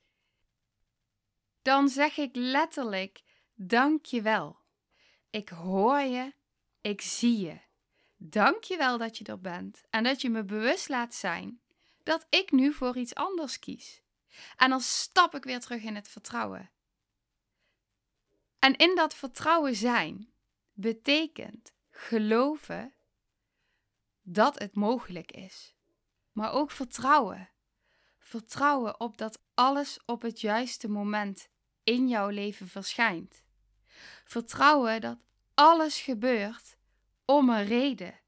Dan 1.62 1.88
zeg 1.88 2.16
ik 2.16 2.30
letterlijk: 2.32 3.22
Dank 3.54 4.04
je 4.04 4.22
wel. 4.22 4.58
Ik 5.30 5.48
hoor 5.48 6.00
je, 6.00 6.34
ik 6.80 7.00
zie 7.00 7.38
je. 7.38 7.67
Dank 8.20 8.64
je 8.64 8.76
wel 8.76 8.98
dat 8.98 9.18
je 9.18 9.24
er 9.24 9.40
bent 9.40 9.82
en 9.90 10.04
dat 10.04 10.20
je 10.20 10.30
me 10.30 10.44
bewust 10.44 10.88
laat 10.88 11.14
zijn 11.14 11.60
dat 12.02 12.26
ik 12.30 12.50
nu 12.50 12.72
voor 12.72 12.96
iets 12.96 13.14
anders 13.14 13.58
kies. 13.58 14.02
En 14.56 14.70
dan 14.70 14.80
stap 14.80 15.34
ik 15.34 15.44
weer 15.44 15.60
terug 15.60 15.82
in 15.82 15.94
het 15.94 16.08
vertrouwen. 16.08 16.70
En 18.58 18.76
in 18.76 18.94
dat 18.94 19.14
vertrouwen 19.14 19.74
zijn 19.74 20.32
betekent 20.72 21.72
geloven 21.90 22.94
dat 24.22 24.58
het 24.58 24.74
mogelijk 24.74 25.32
is. 25.32 25.74
Maar 26.32 26.52
ook 26.52 26.70
vertrouwen. 26.70 27.50
Vertrouwen 28.18 29.00
op 29.00 29.18
dat 29.18 29.42
alles 29.54 29.98
op 30.06 30.22
het 30.22 30.40
juiste 30.40 30.88
moment 30.88 31.48
in 31.82 32.08
jouw 32.08 32.28
leven 32.28 32.68
verschijnt. 32.68 33.42
Vertrouwen 34.24 35.00
dat 35.00 35.18
alles 35.54 36.00
gebeurt 36.00 36.77
om 37.30 37.48
een 37.48 37.64
reden. 37.64 38.20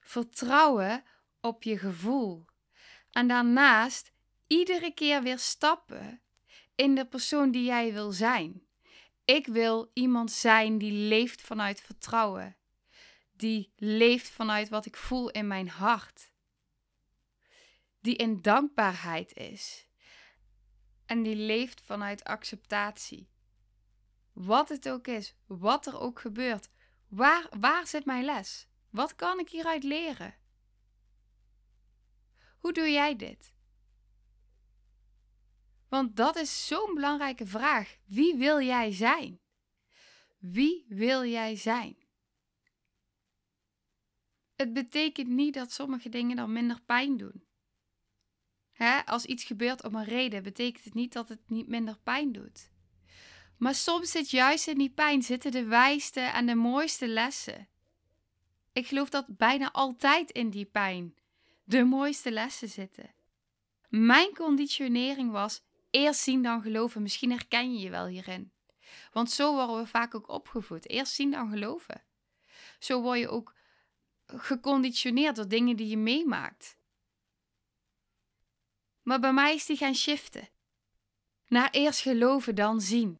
Vertrouwen 0.00 1.04
op 1.40 1.62
je 1.62 1.78
gevoel. 1.78 2.44
En 3.10 3.28
daarnaast 3.28 4.12
iedere 4.46 4.94
keer 4.94 5.22
weer 5.22 5.38
stappen 5.38 6.22
in 6.74 6.94
de 6.94 7.06
persoon 7.06 7.50
die 7.50 7.64
jij 7.64 7.92
wil 7.92 8.12
zijn. 8.12 8.62
Ik 9.24 9.46
wil 9.46 9.90
iemand 9.94 10.32
zijn 10.32 10.78
die 10.78 10.92
leeft 10.92 11.40
vanuit 11.40 11.80
vertrouwen. 11.80 12.56
Die 13.32 13.72
leeft 13.76 14.30
vanuit 14.30 14.68
wat 14.68 14.86
ik 14.86 14.96
voel 14.96 15.30
in 15.30 15.46
mijn 15.46 15.68
hart. 15.68 16.32
Die 18.00 18.16
in 18.16 18.42
dankbaarheid 18.42 19.36
is. 19.36 19.86
En 21.06 21.22
die 21.22 21.36
leeft 21.36 21.80
vanuit 21.80 22.24
acceptatie. 22.24 23.28
Wat 24.32 24.68
het 24.68 24.88
ook 24.88 25.06
is, 25.06 25.36
wat 25.46 25.86
er 25.86 26.00
ook 26.00 26.20
gebeurt. 26.20 26.70
Waar, 27.10 27.48
waar 27.58 27.86
zit 27.86 28.04
mijn 28.04 28.24
les? 28.24 28.68
Wat 28.90 29.14
kan 29.14 29.38
ik 29.38 29.48
hieruit 29.48 29.82
leren? 29.82 30.34
Hoe 32.58 32.72
doe 32.72 32.90
jij 32.90 33.16
dit? 33.16 33.54
Want 35.88 36.16
dat 36.16 36.36
is 36.36 36.66
zo'n 36.66 36.94
belangrijke 36.94 37.46
vraag. 37.46 37.96
Wie 38.04 38.36
wil 38.36 38.60
jij 38.60 38.92
zijn? 38.92 39.40
Wie 40.38 40.84
wil 40.88 41.24
jij 41.24 41.56
zijn? 41.56 41.96
Het 44.54 44.72
betekent 44.72 45.28
niet 45.28 45.54
dat 45.54 45.72
sommige 45.72 46.08
dingen 46.08 46.36
dan 46.36 46.52
minder 46.52 46.80
pijn 46.82 47.16
doen. 47.16 47.44
Hè? 48.72 49.06
Als 49.06 49.24
iets 49.24 49.44
gebeurt 49.44 49.84
om 49.84 49.94
een 49.94 50.04
reden, 50.04 50.42
betekent 50.42 50.84
het 50.84 50.94
niet 50.94 51.12
dat 51.12 51.28
het 51.28 51.50
niet 51.50 51.68
minder 51.68 51.98
pijn 51.98 52.32
doet. 52.32 52.70
Maar 53.60 53.74
soms 53.74 54.10
zit 54.10 54.30
juist 54.30 54.66
in 54.66 54.78
die 54.78 54.90
pijn 54.90 55.22
zitten 55.22 55.50
de 55.50 55.64
wijste 55.64 56.20
en 56.20 56.46
de 56.46 56.54
mooiste 56.54 57.08
lessen. 57.08 57.68
Ik 58.72 58.86
geloof 58.86 59.08
dat 59.08 59.36
bijna 59.36 59.72
altijd 59.72 60.30
in 60.30 60.50
die 60.50 60.64
pijn 60.64 61.14
de 61.64 61.84
mooiste 61.84 62.30
lessen 62.30 62.68
zitten. 62.68 63.14
Mijn 63.88 64.34
conditionering 64.34 65.30
was 65.30 65.62
eerst 65.90 66.20
zien 66.20 66.42
dan 66.42 66.62
geloven. 66.62 67.02
Misschien 67.02 67.30
herken 67.30 67.72
je 67.74 67.80
je 67.80 67.90
wel 67.90 68.06
hierin. 68.06 68.52
Want 69.12 69.30
zo 69.30 69.54
worden 69.54 69.76
we 69.76 69.86
vaak 69.86 70.14
ook 70.14 70.28
opgevoed. 70.28 70.88
Eerst 70.88 71.12
zien 71.12 71.30
dan 71.30 71.50
geloven. 71.50 72.04
Zo 72.78 73.02
word 73.02 73.18
je 73.18 73.28
ook 73.28 73.54
geconditioneerd 74.26 75.36
door 75.36 75.48
dingen 75.48 75.76
die 75.76 75.88
je 75.88 75.96
meemaakt. 75.96 76.78
Maar 79.02 79.20
bij 79.20 79.32
mij 79.32 79.54
is 79.54 79.66
die 79.66 79.76
gaan 79.76 79.94
shiften. 79.94 80.48
Naar 81.46 81.70
eerst 81.70 82.00
geloven 82.00 82.54
dan 82.54 82.80
zien. 82.80 83.19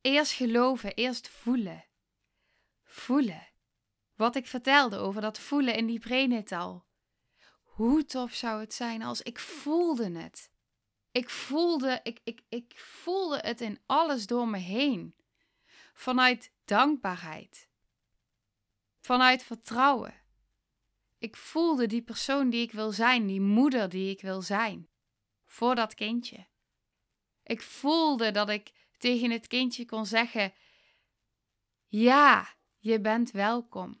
Eerst 0.00 0.32
geloven, 0.32 0.94
eerst 0.94 1.28
voelen. 1.28 1.84
Voelen. 2.84 3.48
Wat 4.14 4.36
ik 4.36 4.46
vertelde 4.46 4.96
over 4.96 5.20
dat 5.20 5.38
voelen 5.38 5.74
in 5.74 5.86
die 5.86 5.98
prenatal. 5.98 6.86
Hoe 7.62 8.04
tof 8.04 8.34
zou 8.34 8.60
het 8.60 8.74
zijn 8.74 9.02
als 9.02 9.22
ik 9.22 9.38
voelde 9.38 10.10
het. 10.10 10.50
Ik 11.10 11.30
voelde, 11.30 12.00
ik, 12.02 12.20
ik, 12.24 12.42
ik 12.48 12.78
voelde 12.78 13.38
het 13.38 13.60
in 13.60 13.80
alles 13.86 14.26
door 14.26 14.48
me 14.48 14.58
heen. 14.58 15.14
Vanuit 15.92 16.52
dankbaarheid. 16.64 17.68
Vanuit 19.00 19.42
vertrouwen. 19.42 20.14
Ik 21.18 21.36
voelde 21.36 21.86
die 21.86 22.02
persoon 22.02 22.50
die 22.50 22.62
ik 22.62 22.72
wil 22.72 22.92
zijn, 22.92 23.26
die 23.26 23.40
moeder 23.40 23.88
die 23.88 24.10
ik 24.10 24.20
wil 24.20 24.42
zijn. 24.42 24.88
Voor 25.44 25.74
dat 25.74 25.94
kindje. 25.94 26.46
Ik 27.42 27.62
voelde 27.62 28.30
dat 28.30 28.48
ik 28.48 28.72
tegen 28.98 29.30
het 29.30 29.46
kindje 29.46 29.84
kon 29.84 30.06
zeggen: 30.06 30.52
Ja, 31.86 32.54
je 32.78 33.00
bent 33.00 33.30
welkom. 33.30 34.00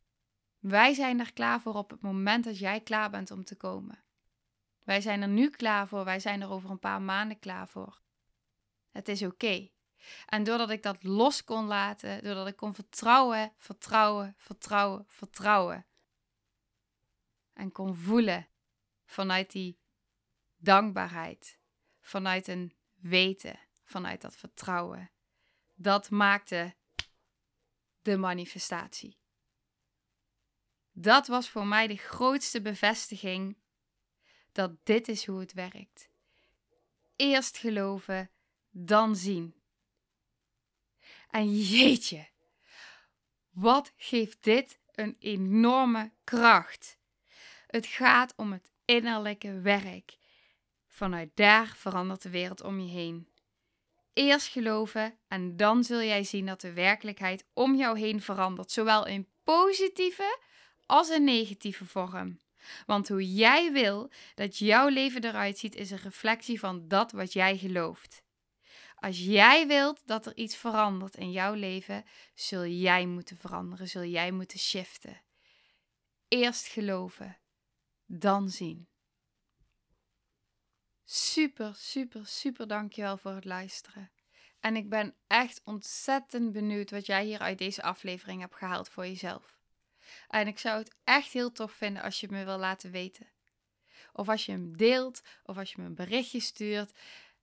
Wij 0.58 0.94
zijn 0.94 1.20
er 1.20 1.32
klaar 1.32 1.60
voor 1.60 1.74
op 1.74 1.90
het 1.90 2.00
moment 2.00 2.44
dat 2.44 2.58
jij 2.58 2.80
klaar 2.80 3.10
bent 3.10 3.30
om 3.30 3.44
te 3.44 3.56
komen. 3.56 4.02
Wij 4.84 5.00
zijn 5.00 5.22
er 5.22 5.28
nu 5.28 5.50
klaar 5.50 5.88
voor, 5.88 6.04
wij 6.04 6.20
zijn 6.20 6.40
er 6.40 6.50
over 6.50 6.70
een 6.70 6.78
paar 6.78 7.02
maanden 7.02 7.38
klaar 7.38 7.68
voor. 7.68 8.00
Het 8.90 9.08
is 9.08 9.22
oké. 9.22 9.70
En 10.26 10.44
doordat 10.44 10.70
ik 10.70 10.82
dat 10.82 11.02
los 11.02 11.44
kon 11.44 11.66
laten, 11.66 12.22
doordat 12.22 12.46
ik 12.46 12.56
kon 12.56 12.74
vertrouwen, 12.74 13.52
vertrouwen, 13.56 14.34
vertrouwen, 14.36 15.04
vertrouwen. 15.06 15.86
En 17.52 17.72
kon 17.72 17.94
voelen 17.94 18.48
vanuit 19.04 19.52
die 19.52 19.78
dankbaarheid, 20.56 21.58
vanuit 22.00 22.48
een 22.48 22.72
weten, 22.94 23.58
vanuit 23.88 24.20
dat 24.20 24.36
vertrouwen. 24.36 25.10
Dat 25.74 26.10
maakte 26.10 26.74
de 28.02 28.16
manifestatie. 28.16 29.18
Dat 30.92 31.26
was 31.26 31.48
voor 31.48 31.66
mij 31.66 31.86
de 31.86 31.96
grootste 31.96 32.62
bevestiging 32.62 33.56
dat 34.52 34.84
dit 34.84 35.08
is 35.08 35.26
hoe 35.26 35.40
het 35.40 35.52
werkt. 35.52 36.08
Eerst 37.16 37.58
geloven, 37.58 38.30
dan 38.70 39.16
zien. 39.16 39.54
En 41.30 41.56
jeetje, 41.56 42.28
wat 43.50 43.92
geeft 43.96 44.42
dit 44.42 44.80
een 44.94 45.16
enorme 45.18 46.12
kracht. 46.24 46.98
Het 47.66 47.86
gaat 47.86 48.34
om 48.36 48.52
het 48.52 48.72
innerlijke 48.84 49.60
werk. 49.60 50.16
Vanuit 50.86 51.30
daar 51.34 51.66
verandert 51.66 52.22
de 52.22 52.30
wereld 52.30 52.62
om 52.62 52.80
je 52.80 52.90
heen. 52.90 53.28
Eerst 54.18 54.48
geloven 54.48 55.18
en 55.28 55.56
dan 55.56 55.84
zul 55.84 56.02
jij 56.02 56.24
zien 56.24 56.46
dat 56.46 56.60
de 56.60 56.72
werkelijkheid 56.72 57.44
om 57.52 57.76
jou 57.76 57.98
heen 57.98 58.20
verandert, 58.20 58.70
zowel 58.70 59.06
in 59.06 59.28
positieve 59.44 60.38
als 60.86 61.10
in 61.10 61.24
negatieve 61.24 61.84
vorm. 61.84 62.40
Want 62.86 63.08
hoe 63.08 63.34
jij 63.34 63.72
wil 63.72 64.10
dat 64.34 64.58
jouw 64.58 64.88
leven 64.88 65.24
eruit 65.24 65.58
ziet, 65.58 65.74
is 65.74 65.90
een 65.90 65.98
reflectie 65.98 66.58
van 66.58 66.88
dat 66.88 67.12
wat 67.12 67.32
jij 67.32 67.58
gelooft. 67.58 68.22
Als 68.94 69.18
jij 69.18 69.66
wilt 69.66 70.02
dat 70.06 70.26
er 70.26 70.36
iets 70.36 70.56
verandert 70.56 71.16
in 71.16 71.30
jouw 71.30 71.54
leven, 71.54 72.04
zul 72.34 72.66
jij 72.66 73.06
moeten 73.06 73.36
veranderen, 73.36 73.88
zul 73.88 74.04
jij 74.04 74.30
moeten 74.30 74.58
shiften. 74.58 75.22
Eerst 76.28 76.66
geloven, 76.66 77.38
dan 78.06 78.48
zien. 78.48 78.88
Super, 81.10 81.74
super, 81.74 82.26
super 82.26 82.66
dankjewel 82.66 83.16
voor 83.16 83.34
het 83.34 83.44
luisteren. 83.44 84.10
En 84.60 84.76
ik 84.76 84.88
ben 84.88 85.14
echt 85.26 85.60
ontzettend 85.64 86.52
benieuwd 86.52 86.90
wat 86.90 87.06
jij 87.06 87.24
hier 87.24 87.38
uit 87.38 87.58
deze 87.58 87.82
aflevering 87.82 88.40
hebt 88.40 88.54
gehaald 88.54 88.88
voor 88.88 89.06
jezelf. 89.06 89.58
En 90.28 90.46
ik 90.46 90.58
zou 90.58 90.78
het 90.78 90.94
echt 91.04 91.32
heel 91.32 91.52
tof 91.52 91.72
vinden 91.72 92.02
als 92.02 92.20
je 92.20 92.26
het 92.26 92.34
me 92.34 92.44
wil 92.44 92.58
laten 92.58 92.90
weten. 92.90 93.26
Of 94.12 94.28
als 94.28 94.46
je 94.46 94.52
hem 94.52 94.76
deelt, 94.76 95.22
of 95.42 95.58
als 95.58 95.72
je 95.72 95.80
me 95.80 95.86
een 95.86 95.94
berichtje 95.94 96.40
stuurt. 96.40 96.92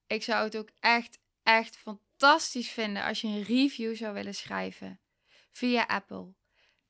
Ik 0.08 0.24
zou 0.24 0.44
het 0.44 0.58
ook 0.58 0.70
echt, 0.80 1.20
echt 1.44 1.78
fantastisch 1.78 2.70
vinden 2.70 3.04
als 3.04 3.22
je 3.22 3.28
een 3.28 3.44
review 3.44 3.96
zou 3.96 4.14
willen 4.14 4.36
schrijven. 4.36 5.00
Via 5.52 5.84
Apple. 5.84 6.34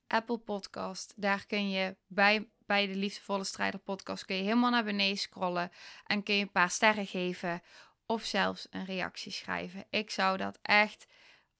Apple 0.06 0.38
Podcast. 0.38 1.12
Daar 1.16 1.46
kun 1.46 1.70
je 1.70 1.96
bij, 2.06 2.48
bij 2.66 2.86
de 2.86 2.94
Liefdevolle 2.94 3.44
Strijder 3.44 3.80
podcast 3.80 4.24
kun 4.24 4.36
je 4.36 4.42
helemaal 4.42 4.70
naar 4.70 4.84
beneden 4.84 5.18
scrollen. 5.18 5.70
En 6.06 6.22
kun 6.22 6.34
je 6.34 6.42
een 6.42 6.50
paar 6.50 6.70
sterren 6.70 7.06
geven. 7.06 7.62
Of 8.06 8.24
zelfs 8.24 8.66
een 8.70 8.84
reactie 8.84 9.32
schrijven. 9.32 9.84
Ik 9.90 10.10
zou 10.10 10.36
dat 10.36 10.58
echt 10.62 11.06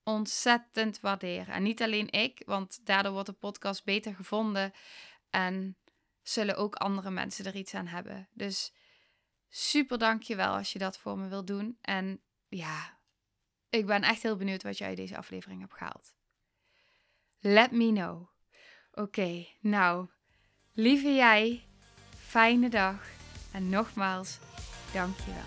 ontzettend 0.03 1.01
waarderen. 1.01 1.55
En 1.55 1.63
niet 1.63 1.83
alleen 1.83 2.11
ik, 2.11 2.43
want 2.47 2.87
daardoor 2.87 3.13
wordt 3.13 3.29
de 3.29 3.33
podcast 3.33 3.85
beter 3.85 4.15
gevonden. 4.15 4.73
En 5.31 5.77
zullen 6.23 6.57
ook 6.57 6.75
andere 6.75 7.11
mensen 7.11 7.45
er 7.45 7.57
iets 7.57 7.75
aan 7.75 7.87
hebben. 7.87 8.29
Dus 8.33 8.73
super 9.49 9.99
dankjewel 9.99 10.55
als 10.55 10.73
je 10.73 10.79
dat 10.79 10.99
voor 10.99 11.19
me 11.19 11.29
wilt 11.29 11.47
doen. 11.47 11.79
En 11.81 12.21
ja, 12.49 12.99
ik 13.69 13.87
ben 13.87 14.03
echt 14.03 14.23
heel 14.23 14.37
benieuwd 14.37 14.63
wat 14.63 14.79
jij 14.79 14.95
deze 14.95 15.17
aflevering 15.17 15.61
hebt 15.61 15.75
gehaald. 15.75 16.15
Let 17.39 17.71
me 17.71 17.93
know. 17.93 18.29
Oké, 18.93 19.47
nou, 19.61 20.09
lieve 20.77 21.15
jij, 21.15 21.63
fijne 22.27 22.69
dag. 22.69 22.97
En 23.53 23.69
nogmaals, 23.69 24.39
dankjewel. 24.93 25.43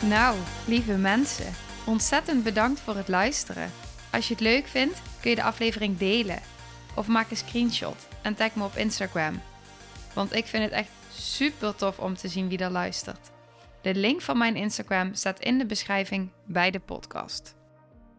Nou, 0.00 0.38
lieve 0.66 0.96
mensen, 0.96 1.52
ontzettend 1.86 2.44
bedankt 2.44 2.80
voor 2.80 2.96
het 2.96 3.08
luisteren. 3.08 3.70
Als 4.12 4.28
je 4.28 4.34
het 4.34 4.42
leuk 4.42 4.66
vindt, 4.66 5.02
kun 5.20 5.30
je 5.30 5.36
de 5.36 5.42
aflevering 5.42 5.98
delen. 5.98 6.40
Of 6.94 7.06
maak 7.06 7.30
een 7.30 7.36
screenshot 7.36 8.08
en 8.22 8.34
tag 8.34 8.54
me 8.54 8.64
op 8.64 8.76
Instagram. 8.76 9.40
Want 10.14 10.34
ik 10.34 10.46
vind 10.46 10.62
het 10.62 10.72
echt 10.72 10.90
super 11.12 11.74
tof 11.74 11.98
om 11.98 12.16
te 12.16 12.28
zien 12.28 12.48
wie 12.48 12.58
er 12.58 12.70
luistert. 12.70 13.30
De 13.80 13.94
link 13.94 14.20
van 14.20 14.38
mijn 14.38 14.56
Instagram 14.56 15.14
staat 15.14 15.40
in 15.40 15.58
de 15.58 15.66
beschrijving 15.66 16.30
bij 16.44 16.70
de 16.70 16.80
podcast. 16.80 17.54